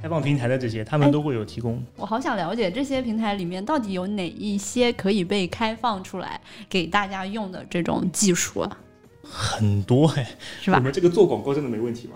[0.00, 1.82] 开放平台的这些，他们都会有提供。
[1.96, 8.78] 我好想了解这些平台里面到底有哪一些可以被开放出来给大家用的这种技术啊？
[9.22, 10.26] 很多哎，
[10.62, 10.78] 是吧？
[10.78, 12.14] 我们这个做广告真的没问题吗？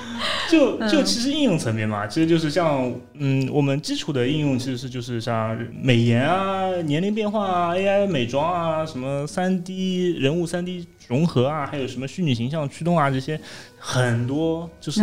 [0.50, 13.40] 就就其实应用层面嘛，其实就是像嗯，我们基础的应用其实是就是像美颜啊、年龄变化啊、AI 美妆啊、什么三 D 人物三 D 融合啊，还有什么虚拟形象驱动啊，这些
[13.78, 15.00] 很多就是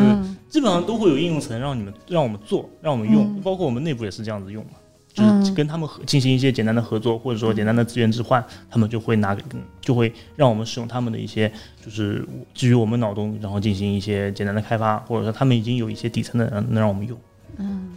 [0.50, 4.72] 基本上都会有应用层让你们让我们做，让我们用，包括我们内部也是这样子用嘛。
[5.14, 9.38] 就是跟他们合进行一些简单的合作，或者说简单的资源置换，他们就会拿，
[9.80, 11.52] 就会让我们使用他们的一些，
[11.84, 17.16] 就是基于我们脑洞，然后进行一些简单的开发，或者说他们已经有一些底层的，能让我们用。
[17.58, 17.92] 嗯，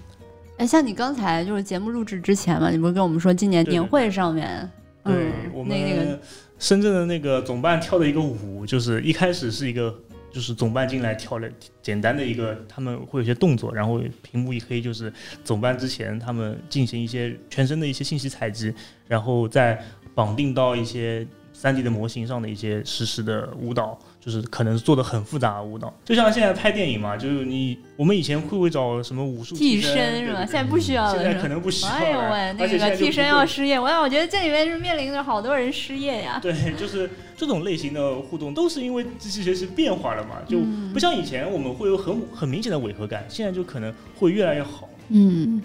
[0.59, 4.71] 哎，像你刚才就是节目录制之前嘛，你不是跟我们说今年年会上面，
[5.03, 6.21] 对我们那个
[6.59, 9.95] 深圳的那个总办跳的一个舞，就是一开始是一个。
[10.33, 11.49] 就是总办进来跳了
[11.83, 15.13] 简单的一个，他们会有些动作，然后屏幕一黑，就是
[15.45, 18.73] 总办之前他们进行一些全身的一些信息采集，
[19.07, 19.83] 然后再
[20.15, 21.27] 绑定到一些。
[21.59, 30.41] 三 D 的模型上的一些实时的舞蹈，就是可能做的很复杂的舞蹈，就像现在拍电影嘛，就是你我们以前会不会找什么武术替身是吧？
[30.41, 31.97] 现在不需要了，现在可能不需要了。
[31.97, 36.41] 哎呦喂，那个替身要失业，我我觉得这里面是面临着好多人失业呀。
[36.43, 40.59] 对，就是这种类型的互动都是因为机器学习变化了嘛，就
[40.93, 44.89] 不像以前我们会有很很明显的违和感，现在就可能会越来越好。
[45.11, 45.63] 嗯。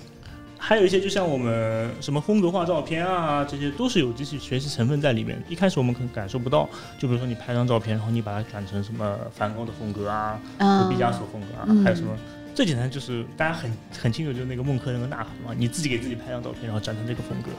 [0.64, 5.42] 还有一些，就像我们什么风格化照片啊，这些都是有机器学习成分在里面。
[5.50, 6.70] 一开始我们可能感受不到，
[7.00, 12.16] 就比如说你拍张照片，然后你把它转成什么梵高的风格啊，或毕加索风格啊，还有什么
[12.54, 17.50] 最简单就是大家很很清楚，就是那个孟轲那个呐喊嘛，你自己给自己拍张照片，然后转成这个风格。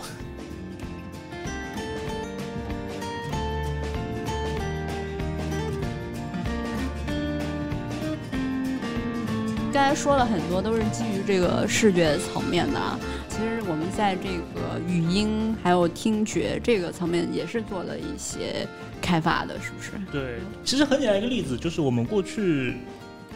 [9.73, 12.79] 刚才说了很多，都是基于这个视觉层面的。
[13.27, 18.69] 其实我们在这个语音还有听觉这个层面也是做了一些
[19.01, 19.93] 开发的，是不是？
[20.13, 22.77] 对，其实很简单一个例子，就是我们过去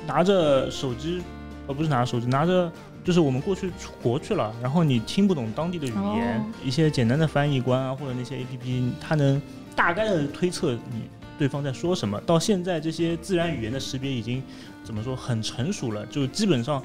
[0.06, 1.22] 拿着手机，
[1.66, 2.70] 呃，不是拿着手机，拿着
[3.02, 9.40] 就是我们过去出国去了，然后你听不懂当地的语言，一些简单的翻译官啊，或者那些 A P P，它能
[9.74, 12.20] 大概的推测你对方在说什么。
[12.22, 14.42] 到现在，这些自然语言的识别已经。
[14.86, 16.80] 怎么说很成熟了，就基本上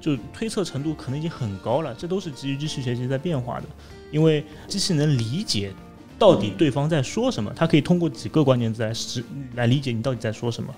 [0.00, 3.66] 就推测程度可能已经很高了，这都是基于机器学习在变化的，
[4.10, 5.72] 因为机器能理解
[6.18, 9.22] 到底对方在说什么，它可以通过几个关键字来识
[9.54, 10.74] 来理解你到底在说什么。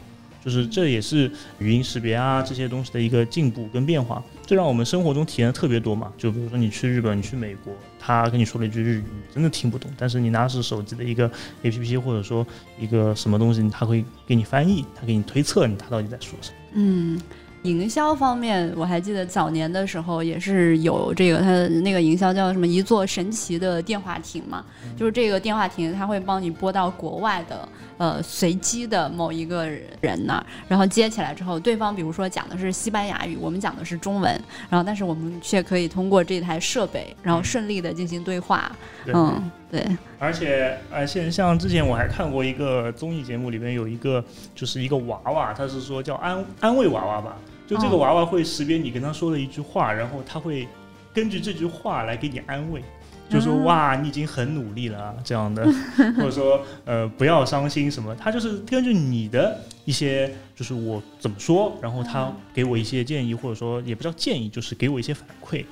[0.47, 1.29] 就是这也是
[1.59, 6.13] 语音识别啊这些东西的一个进步跟变化，这让我们生活中体验的特别多嘛。
[6.17, 11.29] 就比如说你去日本，你去美国，他跟你说了一句日语，你真的听不懂，但是你拿是手机的一个
[11.64, 12.47] A P P 或者说
[12.79, 16.57] 一个什么东西，他会给你翻译，他给你推测你他到底在说什么。
[16.75, 17.20] 嗯。
[17.67, 24.64] 营销方面，我还记得早年的时候也是有这个，它的那个营销叫什么“一座神奇的电话亭”嘛，
[24.97, 29.67] 就是这个电话亭，它会帮你拨到国外的呃随机的某一个
[30.01, 34.33] 人那儿，然后接起来之后，对方比如说讲的是西班牙语，我们讲的是中文，
[34.71, 38.71] 然后但是我们却可以通过这台设备，然后顺利的进行对话。
[39.12, 39.85] 嗯，对。
[40.19, 47.37] 而且而且像之前我还看过一个综艺节目，里面有一个就是一个娃娃，他是说叫安安慰娃娃吧。
[47.67, 50.69] 就这个娃娃会识别你跟他说了一句话，然后他会
[51.12, 52.83] 根据这句话来给你安慰，
[53.29, 55.67] 就说哇你已经很努力了这样的，
[56.17, 65.64] 或者说呃不要伤心什么，他就是根据你的一些就是我怎么说，然后他给我一些建议，或者说也不叫建议，就是给我一些反馈。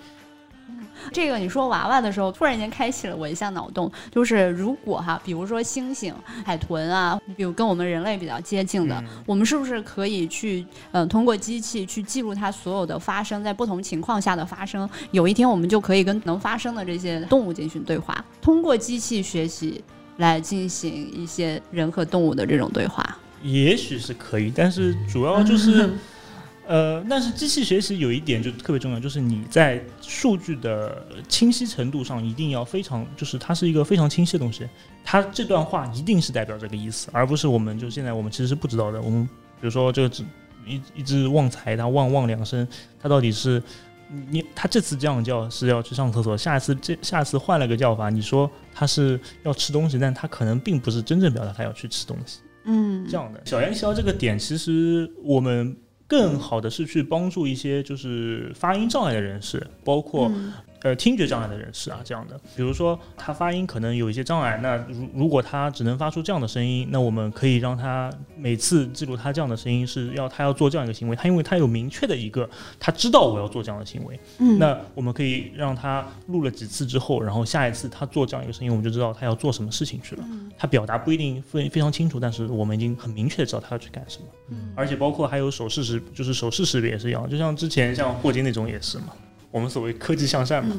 [1.13, 6.13] 这个你说娃娃的时候，突然间开启了我一项脑洞，就是如果哈，比如说猩猩、
[6.45, 14.89] 海豚啊，比如跟我们人类比较接近的，我们是不是可以去，嗯，通过机器去记录它所有的发生在不同情况下的发生？
[15.11, 19.83] 有一天我们就可以跟能发生的这些动物进行对话，通过机器学习
[20.19, 23.05] 来进行一些人和动物的这种对话。
[23.43, 25.91] 也许是可以，但是主要就是。
[26.67, 34.67] 呃，但是机器学习有一点就特别重要，就是你在数据的清晰程度上一定要非常，就是它是一个非常清晰的东西。
[35.05, 39.01] 它这段话一定是代表这个意思，而不是我们就现在我们其实是不知道的。
[39.03, 40.25] 我们比如说这个只
[40.67, 42.67] 一一只旺财，它旺旺两声，
[42.99, 43.63] 它到底是
[44.31, 52.39] 你它这次这样叫是要去上厕所，下一次这下次换了个叫法，你说它是要吃东西，但它可能并不是真正表达它要去吃东西。
[52.65, 55.77] 嗯，这样的小言小这个点，其实我们。
[56.19, 60.31] 更好的是去帮助一些就是发音障碍的人士，包括。
[60.85, 72.47] 呃，听觉障碍的人士啊，这样的，比如说他发音可能有一些障碍，那如如果他只能发出这样的声音，那我们可以让他每次记录他这样的声音是要他要做这样一个行为，他因为他有明确的一个，
[72.79, 80.25] 他知道我要做这样的行为，嗯，那我们可以让他录了几次之后，然后下一次他做这样一个声音，我们就知道他要做什么事情去了。
[80.59, 84.27] 他表达不一定非非常清楚，但是我们已经很明确的知道他要去干什么。
[84.51, 89.15] 嗯，而且包括还有手势识，就是手势识别也是一样，就像之前像霍金那种也是嘛。
[89.55, 90.77] 我们所谓科技向善嘛，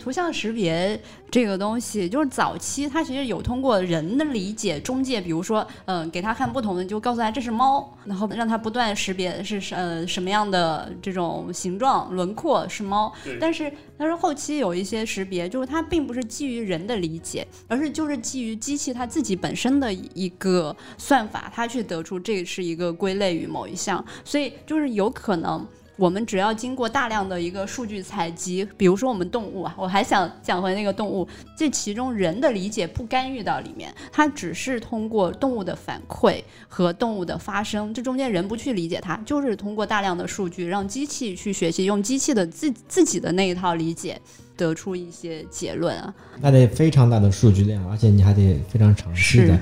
[0.00, 1.00] 图像识别
[1.30, 13.12] 这个东西，就是早期它其实有通过人的理解中介，比如说，嗯，给他看不同的，就告诉他这是猫，然后让他不断识别是呃什么样的这种形状轮廓是猫。
[13.40, 25.64] 但是但是后期有一些识别，就是它并不是基于人的理解，而是就是基于机器它自己本身的一个算法，它去得出这是一个归类于某一项，所以就是有可能。
[25.96, 31.26] 我们只要经过大量的一个数据采集，比如说我们动物啊，我还想讲回那个动物，
[31.56, 44.20] 这其中人的理解不干预到里面，它只是通过动物的反馈和动物的发声，这中间人不去理解它，就是通过大量的数据让机器去学习，用机器的自自己的那一套理解
[44.56, 46.14] 得出一些结论啊。
[46.40, 49.58] 那得非常大的数据量，而且你还得非常长期的，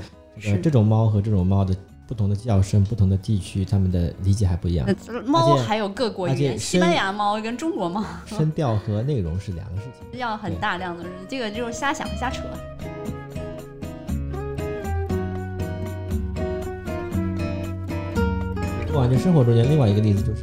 [0.60, 1.74] 这种猫和这种猫的。
[2.06, 4.86] 不同的叫声，不同的地区，他们的理解还不一样。
[5.24, 12.42] 猫还有各国语言，西班牙猫跟中国猫， 声调和内容是两个事情，要很大量的，这个就是瞎想瞎扯。
[18.92, 20.42] 我感觉生活中间另外一个例子就是，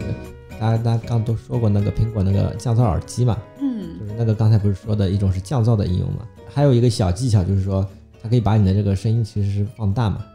[0.60, 7.88] 大家大家刚都说过那个苹果那个降噪耳机嘛，嗯，就是那个刚才不是说的一种是降噪的应用嘛，还有一个小技巧就是说，
[8.22, 10.26] 它可以把你的这个声音其实是放大嘛。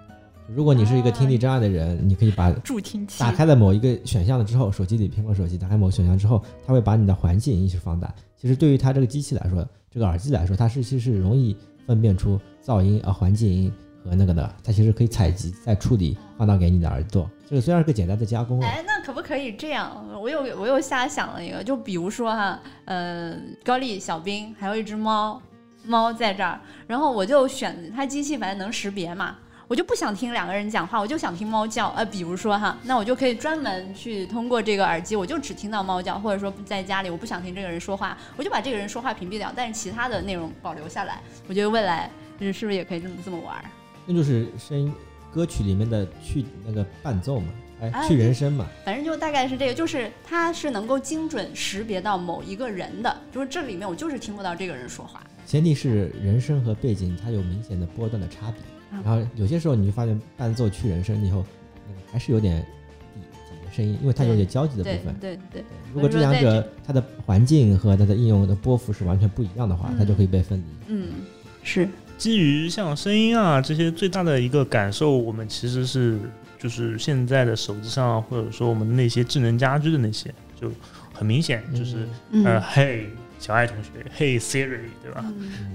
[0.48, 8.14] 如果你是一个听力障碍的人，你可以把助听器打开了某一个选项了之后，手机里苹果手机打开某个选项之后，它会把你的环境音一起放大。
[8.36, 13.72] 其实对于它这个机器来说，这个耳机来说，它是其实是容易分辨出噪音啊、环境音
[14.04, 17.28] 和那个的，它其实可以采集再处理放到给你的耳朵。
[17.48, 20.06] 这个虽然是个简单的加工，哎，那可不可以这样？
[20.20, 25.42] 我又我又瞎想了一个，就比如说哈，呃，高丽、小兵还有一只猫，
[25.84, 29.36] 猫在这儿，然后我就选它机器，反正能识别嘛。
[29.68, 31.88] 我就不想听两个人讲话，我就想听猫叫。
[31.96, 41.20] 呃，比如说哈，那我就可以专门去通过这个耳机，我就只听到猫叫，或者说在家里我不想听这个人说话，我就把这个人说话屏蔽掉，但是其他的内容保留下来。
[41.48, 42.08] 我觉得未来
[42.38, 43.56] 是是不是也可以这么这么玩？
[44.06, 44.92] 那就是声音
[45.34, 47.48] 歌曲里面的去那个伴奏嘛，
[47.80, 48.68] 哎，去人声嘛。
[48.84, 55.20] 反正就大概是这个，就是它是能够精准识别到某一个人的，就是这里面我就是听不到这个人说话。
[55.44, 58.75] 前提是人声和背景它有明显的波段的差别。
[59.04, 61.44] 然后有些时候你就发现伴奏去人声以后，
[61.88, 62.60] 那个还是有点
[63.14, 65.14] 底底的声音，因为它有点交集的部分。
[65.20, 65.64] 对对。
[65.94, 70.64] 如果这两者它的环境和它的应用的波幅是完全不一样的话，它就可以被分离。
[70.88, 71.08] 嗯，
[71.62, 71.88] 是。
[72.18, 76.18] 基于像声音啊这些最大的一个感受，我们其实是
[76.58, 80.72] 就是现在的手机上，或者说我们那些智能家居的那些，就
[81.12, 82.08] 很明显就是
[82.44, 83.10] 呃嘿。
[83.38, 85.24] 小爱同学，Hey Siri，对吧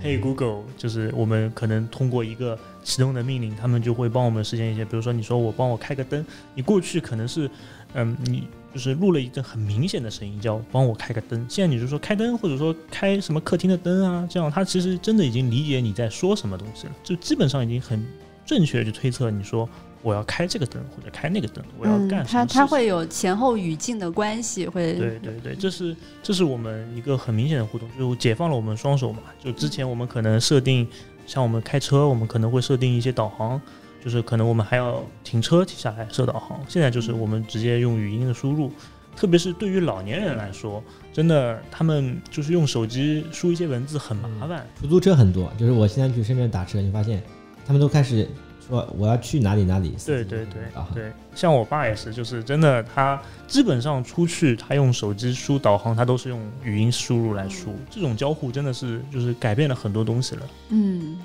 [0.03, 7.49] ？Hey Google，就是我们可能通过一个启动的命令，他们就会帮我们实现一些，比如说你说我帮我开个灯，你过去可能是，
[7.93, 18.05] 嗯，你就是录了一个很明显的声音叫帮我开个灯，现在你就说开灯，或者说开什么客厅的灯啊，这样它其实真的已经理解你在说什么东西了，就基本上已经很
[18.45, 19.69] 正确的去推测你说。
[20.03, 22.25] 我要开这个灯或者开那个灯，我要干什么？
[22.25, 29.19] 它它会有前后语境的关系，会对对对，这是这是我们一个很明显的互动，就解放了我们双手嘛。
[29.39, 30.87] 就之前我们可能设定，
[31.27, 33.61] 像我们开车，我们可能会设定一些导航，
[34.03, 36.59] 就是可能我们还要停车停下来设导航。
[36.67, 38.71] 现在就是我们直接用语音的输入，
[39.15, 40.83] 特别是对于老年人来说，
[41.13, 44.65] 真的他们就是用手机输一些文字很麻烦。
[44.81, 47.21] 出租车很多，就是我现在去深圳打车，你发现
[47.67, 48.27] 他们都开始。
[48.67, 49.95] 说我要去哪里哪里？
[50.05, 50.61] 对对对
[50.93, 57.73] 对，像我爸也是，就是真的，他基本上出去，他用手机输导航，他都是用语音输入来输。
[57.89, 60.41] 这种交互真的是就是改变了很多东西了。
[60.69, 61.17] 嗯，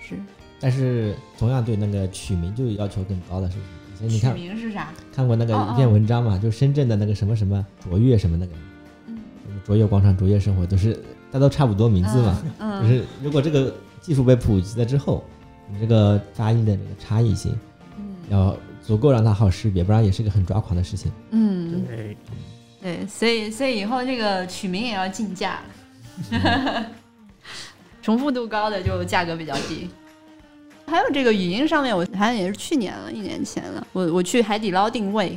[0.00, 0.16] 是。
[0.60, 4.88] 但是同样对那个取名就要求更高了是不是你看取名是啥？
[5.14, 6.38] 看过那个一篇文章嘛？
[6.38, 8.52] 就深圳的那个什么什么卓越什么那个，
[9.06, 9.18] 嗯，
[9.64, 11.02] 卓越广场、卓越生活都是，
[11.32, 12.42] 大都差不多名字嘛。
[12.58, 12.82] 嗯。
[12.82, 15.24] 就是如果这个技术被普及了之后。
[15.68, 17.58] 你这个发音的这个差异性，
[17.98, 21.10] 嗯，要足够让它好识别，不然也是个很抓狂的事情。
[21.30, 22.16] 嗯，对，
[22.80, 25.60] 对，所以所以以后这个取名也要竞价，
[28.00, 29.88] 重复度高的就价格比较低。
[30.86, 35.36] 还有这个语音上面，我好像也是去年了，一年前了，我我去海底捞定位。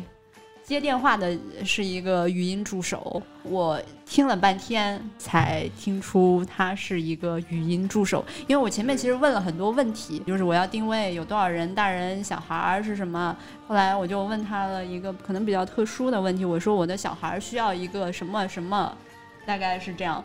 [0.69, 8.23] 接电话的是一个语音助手，我听了半天才听出他是一个语音助手。
[8.45, 13.35] 因为我前面其实问了很多问题，就是我要定位有多少人，大人、小孩儿是什么。
[13.67, 18.95] 后来我就问他了一个可能比较特殊的问题，我说我的小孩需要一个什么什么，
[19.47, 20.23] 大概是这样。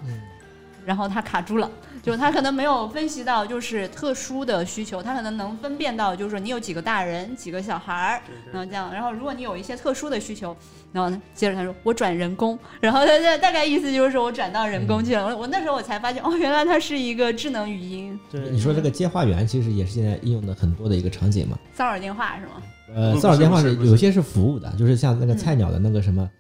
[0.85, 1.70] 然后他卡住了，
[2.03, 8.22] 就他可能没有分析到就是特殊的需求，他可能能分辨到就是说你有几个大人，几个小孩儿，
[8.53, 8.93] 然后这样。
[8.93, 10.57] 然后如果你有一些特殊的需求，
[10.93, 15.26] 然后呢，接着他说我转人工，然后他他大概意思就是说我转到人工去了。
[15.26, 18.18] 我我那时候我才发现哦，原来它是一个智能语音。
[18.30, 21.59] 对，你说这个接话员其实也是现在应用的很多的一个场景嘛。
[21.72, 22.53] 骚扰电话是吗？
[22.95, 26.30] 呃，骚扰电话是有些是服务的，就是像那个菜鸟的那个什么，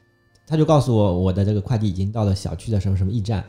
[0.46, 3.42] 他就告诉我我的这个快递已经到了小区的什么什么驿站。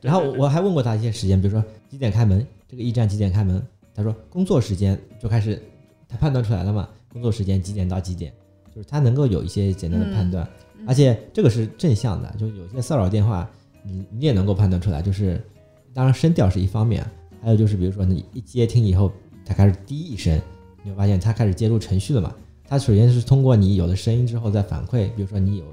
[0.00, 3.60] 然后我还问过他一些时间，比如说几点开门，这个驿站几点开门？
[3.94, 5.60] 他说工作时间就开始，
[6.08, 6.88] 他判断出来了嘛？
[7.12, 8.32] 工作时间几点到几点？
[8.74, 10.48] 就是他能够有一些简单的判断，
[10.86, 13.50] 而且这个是正向的，就有些骚扰电话，
[13.82, 15.02] 你你也能够判断出来。
[15.02, 15.44] 就是
[15.92, 17.04] 当然声调是一方面，
[17.42, 19.10] 还有就是比如说你一接听以后，
[19.44, 20.40] 他开始滴一声，
[20.84, 22.32] 你会发现他开始接入程序了嘛？
[22.68, 25.64] 他首先是通过你有了声音之后再反馈，比如说你有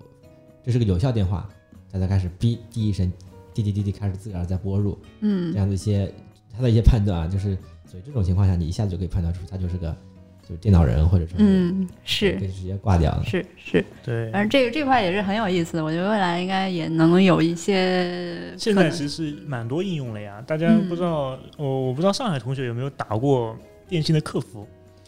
[0.64, 1.48] 这是个有效电话，
[1.92, 3.12] 他才开始哔滴一声。
[3.56, 6.14] 滴滴滴滴开始自个儿在播入，嗯，这样的一些
[6.54, 9.96] 他的一些判断啊，就是所以这种情况下，你一下子就可以判断出他就是个
[10.48, 18.54] 就是电脑人，或者说嗯是可以直接挂掉了，是是，对，反正这个这块也是很有意思的，我觉得未来应该也能有一些。
[18.58, 24.68] 现在其实蛮多应用了呀，大家不知道，我我不知道上海同学有没有打过电信的客服。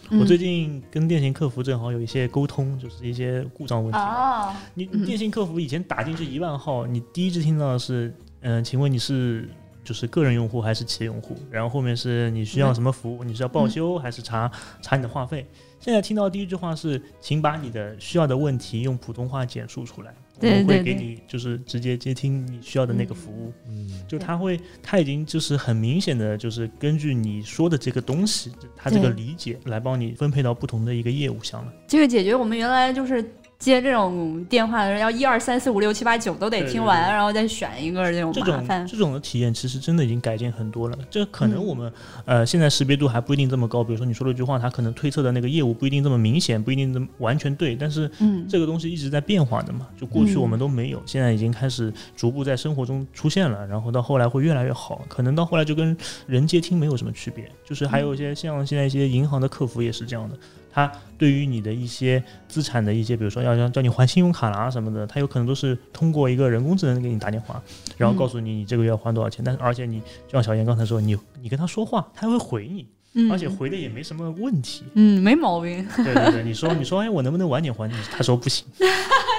[0.09, 3.97] 我最近跟电信客服正好有一些沟通，就是一些故障问题。
[3.99, 8.13] 哦，你电信客服以前打进去一万号，你第一次听到的是。
[8.41, 9.49] 嗯，请问你是
[9.83, 11.35] 就是个人用户还是企业用户？
[11.49, 13.23] 然后后面是你需要什么服务？
[13.23, 15.45] 你是要报修还是查查你的话费？
[15.79, 23.53] 现在听到第一句话是，请把你的需要的问题用普通话简述出来，我们会给你就是直接接听你需要的那个服务。
[23.67, 31.71] 嗯，就他会他已经就是很明显的就是根据你说的这个东西，他这个理解来帮你分配到不同的一个业务项了。
[31.87, 33.23] 这个解决我们原来就是。
[33.59, 38.85] 接这种电话的人要一二三四五六七八九都得听完，然后再选一个这种麻烦。
[38.85, 40.97] 这种的体验其实真的已经改进很多了。
[41.09, 41.91] 这可能我们
[42.25, 43.83] 呃现在识别度还不一定这么高。
[43.83, 47.75] 比如说你说了一句话，他可能推测的那个业务不一定这么明显，不一定这么完全对。
[47.75, 48.09] 但是
[48.47, 53.65] 这个东西一直在变化的嘛，就过去我们都没有，现在已经开始逐步在生活中出现了。
[53.65, 55.97] 然后到后来会越来越好，可能到后来就跟
[56.27, 57.49] 人接听没有什么区别。
[57.65, 60.37] 就是还有一些像现在一些银行的客服也是这样的。
[60.77, 67.59] 他对于你的一些资产的一些，比如说要要叫你还信用卡啦什么的，他有可能都是通过一个人工智能给你打电话，
[67.97, 69.43] 然后告诉你你这个月要还多少钱。
[69.43, 75.83] 但是而且你就像小严刚才说，你你跟他说话，他会回你，而且回的也没什么问题，嗯，没毛病。
[75.95, 77.95] 对对对，你说你说哎，我能不能晚点还你？
[78.11, 78.63] 他说不行。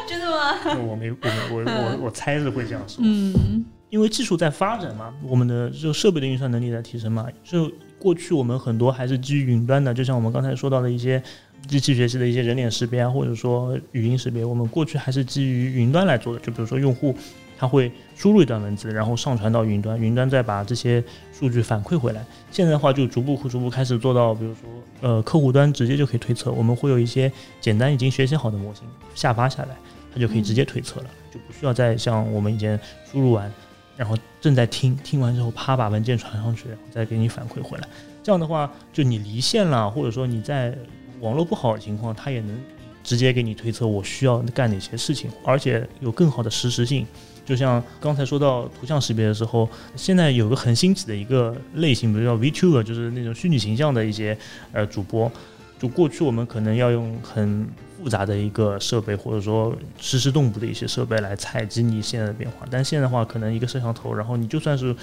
[0.09, 0.77] 真的吗？
[0.91, 1.17] 我没我
[1.53, 3.01] 我我我猜是会这样说。
[3.07, 7.71] 嗯，因为技术在发展嘛，我们的这个设备的运算能力在提升嘛，就。
[7.99, 11.23] 过去我们很多还是基于云端的，就像我们刚才说到的一些
[11.67, 16.41] 机器学习的一些人脸识别啊，或者说语音识别，我们过去还是基于云端来做的。
[16.41, 17.15] 就比如说用户
[17.59, 22.25] 他会输入一段文字，然后上传到云端，云端再把这些数据反馈回来。
[22.53, 24.63] 现在的话就逐步逐步开始做到，比如说
[25.01, 27.31] 呃客户端直接就可以推测，我们会有一些
[27.61, 28.85] 简单已经学习好的模型
[29.17, 29.77] 下发下来，
[30.15, 32.79] 它就可以直接推测了，就不需要再像我们以前
[33.11, 33.53] 输入完。
[33.99, 37.89] 然后正在听，听完之后啪把文件传上去，然后再给你反馈回来。
[38.23, 40.73] 这样的话，就你离线了，或者说你在
[41.21, 42.57] 网络不好的情况，它也能
[43.03, 47.05] 直接给你推测我需要干哪些事情，而且有更好的实时性。
[47.45, 54.37] 就像刚才说到图像识别的时候，现在有个很新奇的一个类型，比如叫 VTuber，就是那种虚拟形象的一些
[54.73, 55.31] 呃主播。
[55.79, 57.67] 就过去我们可能要用很
[57.99, 64.95] 复杂的一个设备，或者说实时动捕的一些设备来采集你现在的变化，但现在的话，可能一个摄像头，然后你就算是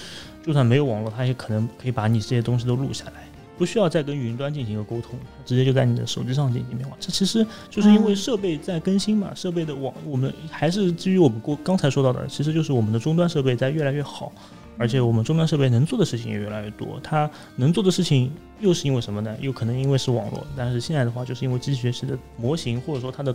[0.45, 3.27] 就算没有网络，它也可能可以把你这些东西都录下来，
[3.57, 6.95] 不需要再跟云端进行一个沟通，直接就在你的手机上进行变化。
[6.99, 14.31] 这其实就是因为设备在更新嘛，设备的网我们还是基于我们过刚才说到的，其实就是我们的终端设备在越来越好。
[14.77, 19.33] 而且我们终端设备能做的事情也越来越多，它能做的事情又是因为什么呢？
[19.39, 23.33] 又可能因为是网络，但是现在的话，就是因为机器学习的模型或者说它的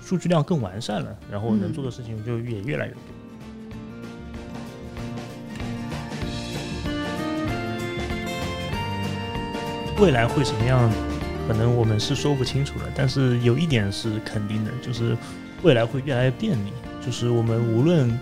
[0.00, 3.00] 数据量更完善了，然后能做的事情就也越来越多。
[10.00, 10.90] 未来会什么样？
[11.46, 15.14] 可能我们是说不清楚的，但是有一点是肯定的，就是
[15.62, 16.72] 未来会越来越便利，
[17.04, 18.18] 就是我们无论。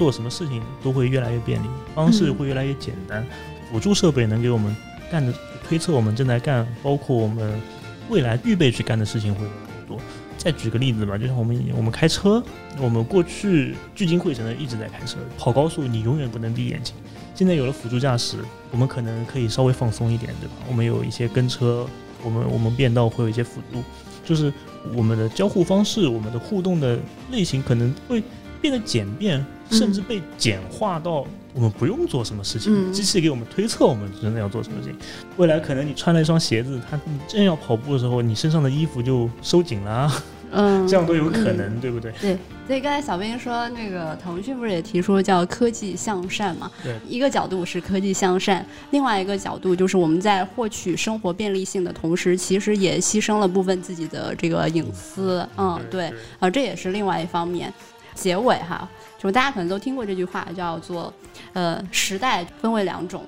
[0.00, 3.22] 做什么事情都会越来越便利，方式会越来越简单，
[3.70, 4.74] 辅助设备能给我们
[5.12, 5.30] 干的
[5.62, 7.60] 推测，我们正在干，包括我们
[8.08, 9.44] 未来预备去干的事情会
[9.86, 9.98] 多。
[10.38, 12.42] 再举个例子吧，就像我们我们开车，
[12.80, 16.94] 我们过去聚精会神的一直在开车，跑高速你永远不能闭眼睛。
[17.34, 18.38] 现在有了辅助驾驶，
[18.70, 20.54] 我们可能可以稍微放松一点，对吧？
[20.66, 21.86] 我们有一些跟车，
[22.24, 23.82] 我们我们变道会有一些辅助，
[24.24, 24.50] 就是
[24.96, 26.98] 我们的交互方式，我们的互动的
[27.30, 28.22] 类型可能会
[28.62, 29.44] 变得简便。
[29.70, 34.96] 甚至被简化到我们不用做什么事情，机器给我们推测我们真的要做什么事情。
[35.36, 40.10] 未来可能你穿了一双鞋子，它你正要跑步的时候，你身上的衣服就收紧了，
[40.52, 42.12] 嗯， 这样都有可能，对不对？
[42.20, 46.70] 对，所以刚才小兵说那个腾讯不是也提出叫科技向善嘛？
[46.84, 55.46] 对，一个角度是科技向善，另外一个角度就是我们在获取生活便利性的同时，其实也牺牲了部分自己的这个隐私。
[55.56, 57.72] 嗯，对，啊，这也是另外一方面。
[58.14, 58.88] 结尾哈。
[59.22, 61.12] 就大家可能都听过这句话，叫做，
[61.52, 63.22] 呃，时代分为两种，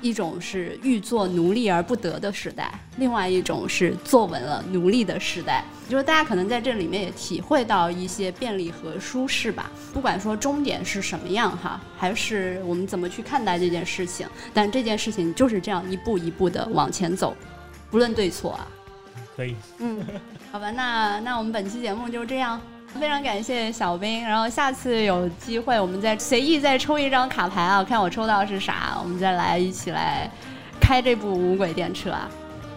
[0.00, 5.64] 一种是欲做奴隶而不得的时代，另外一种是坐稳了奴隶的时代。
[5.88, 9.70] 就是大家可能在这里面也体会到一些便利和舒适吧。
[9.94, 17.36] 不管说终点是什么样哈，还是我们怎么去看待这件事情，但这件事情就是这样一步一步的往前走，
[17.92, 18.66] 不论对错啊。
[19.36, 19.54] 可以。
[19.78, 20.04] 嗯，
[20.50, 22.60] 好吧，那那我们本期节目就这样。
[22.94, 30.28] 非常感谢小兵，然后下次有机会我们再随意再抽一张卡牌啊，看我抽到是啥，我们再来一起来
[30.80, 32.28] 开这部无轨电车啊。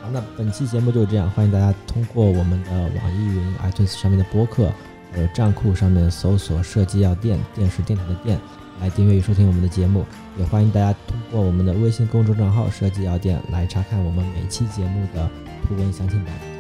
[0.02, 4.72] 好，那本期节目就是这样，欢迎大家通过我们的网易云 iTunes 上面的播客，
[5.12, 8.40] 还有站酷上面搜索“设计药店”，电视电台的店，
[8.80, 10.06] 来订阅与收听我们的节目。
[10.38, 15.30] 也欢迎大家通过我们的微信公众账号“设计药店”来查看我们每期节目的
[15.68, 16.51] 图文详情版。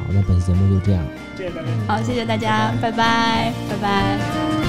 [0.00, 1.04] 好，那本期节目就这样。
[1.36, 1.68] 谢谢大家。
[1.86, 4.59] 好，谢谢大家，拜拜，拜拜。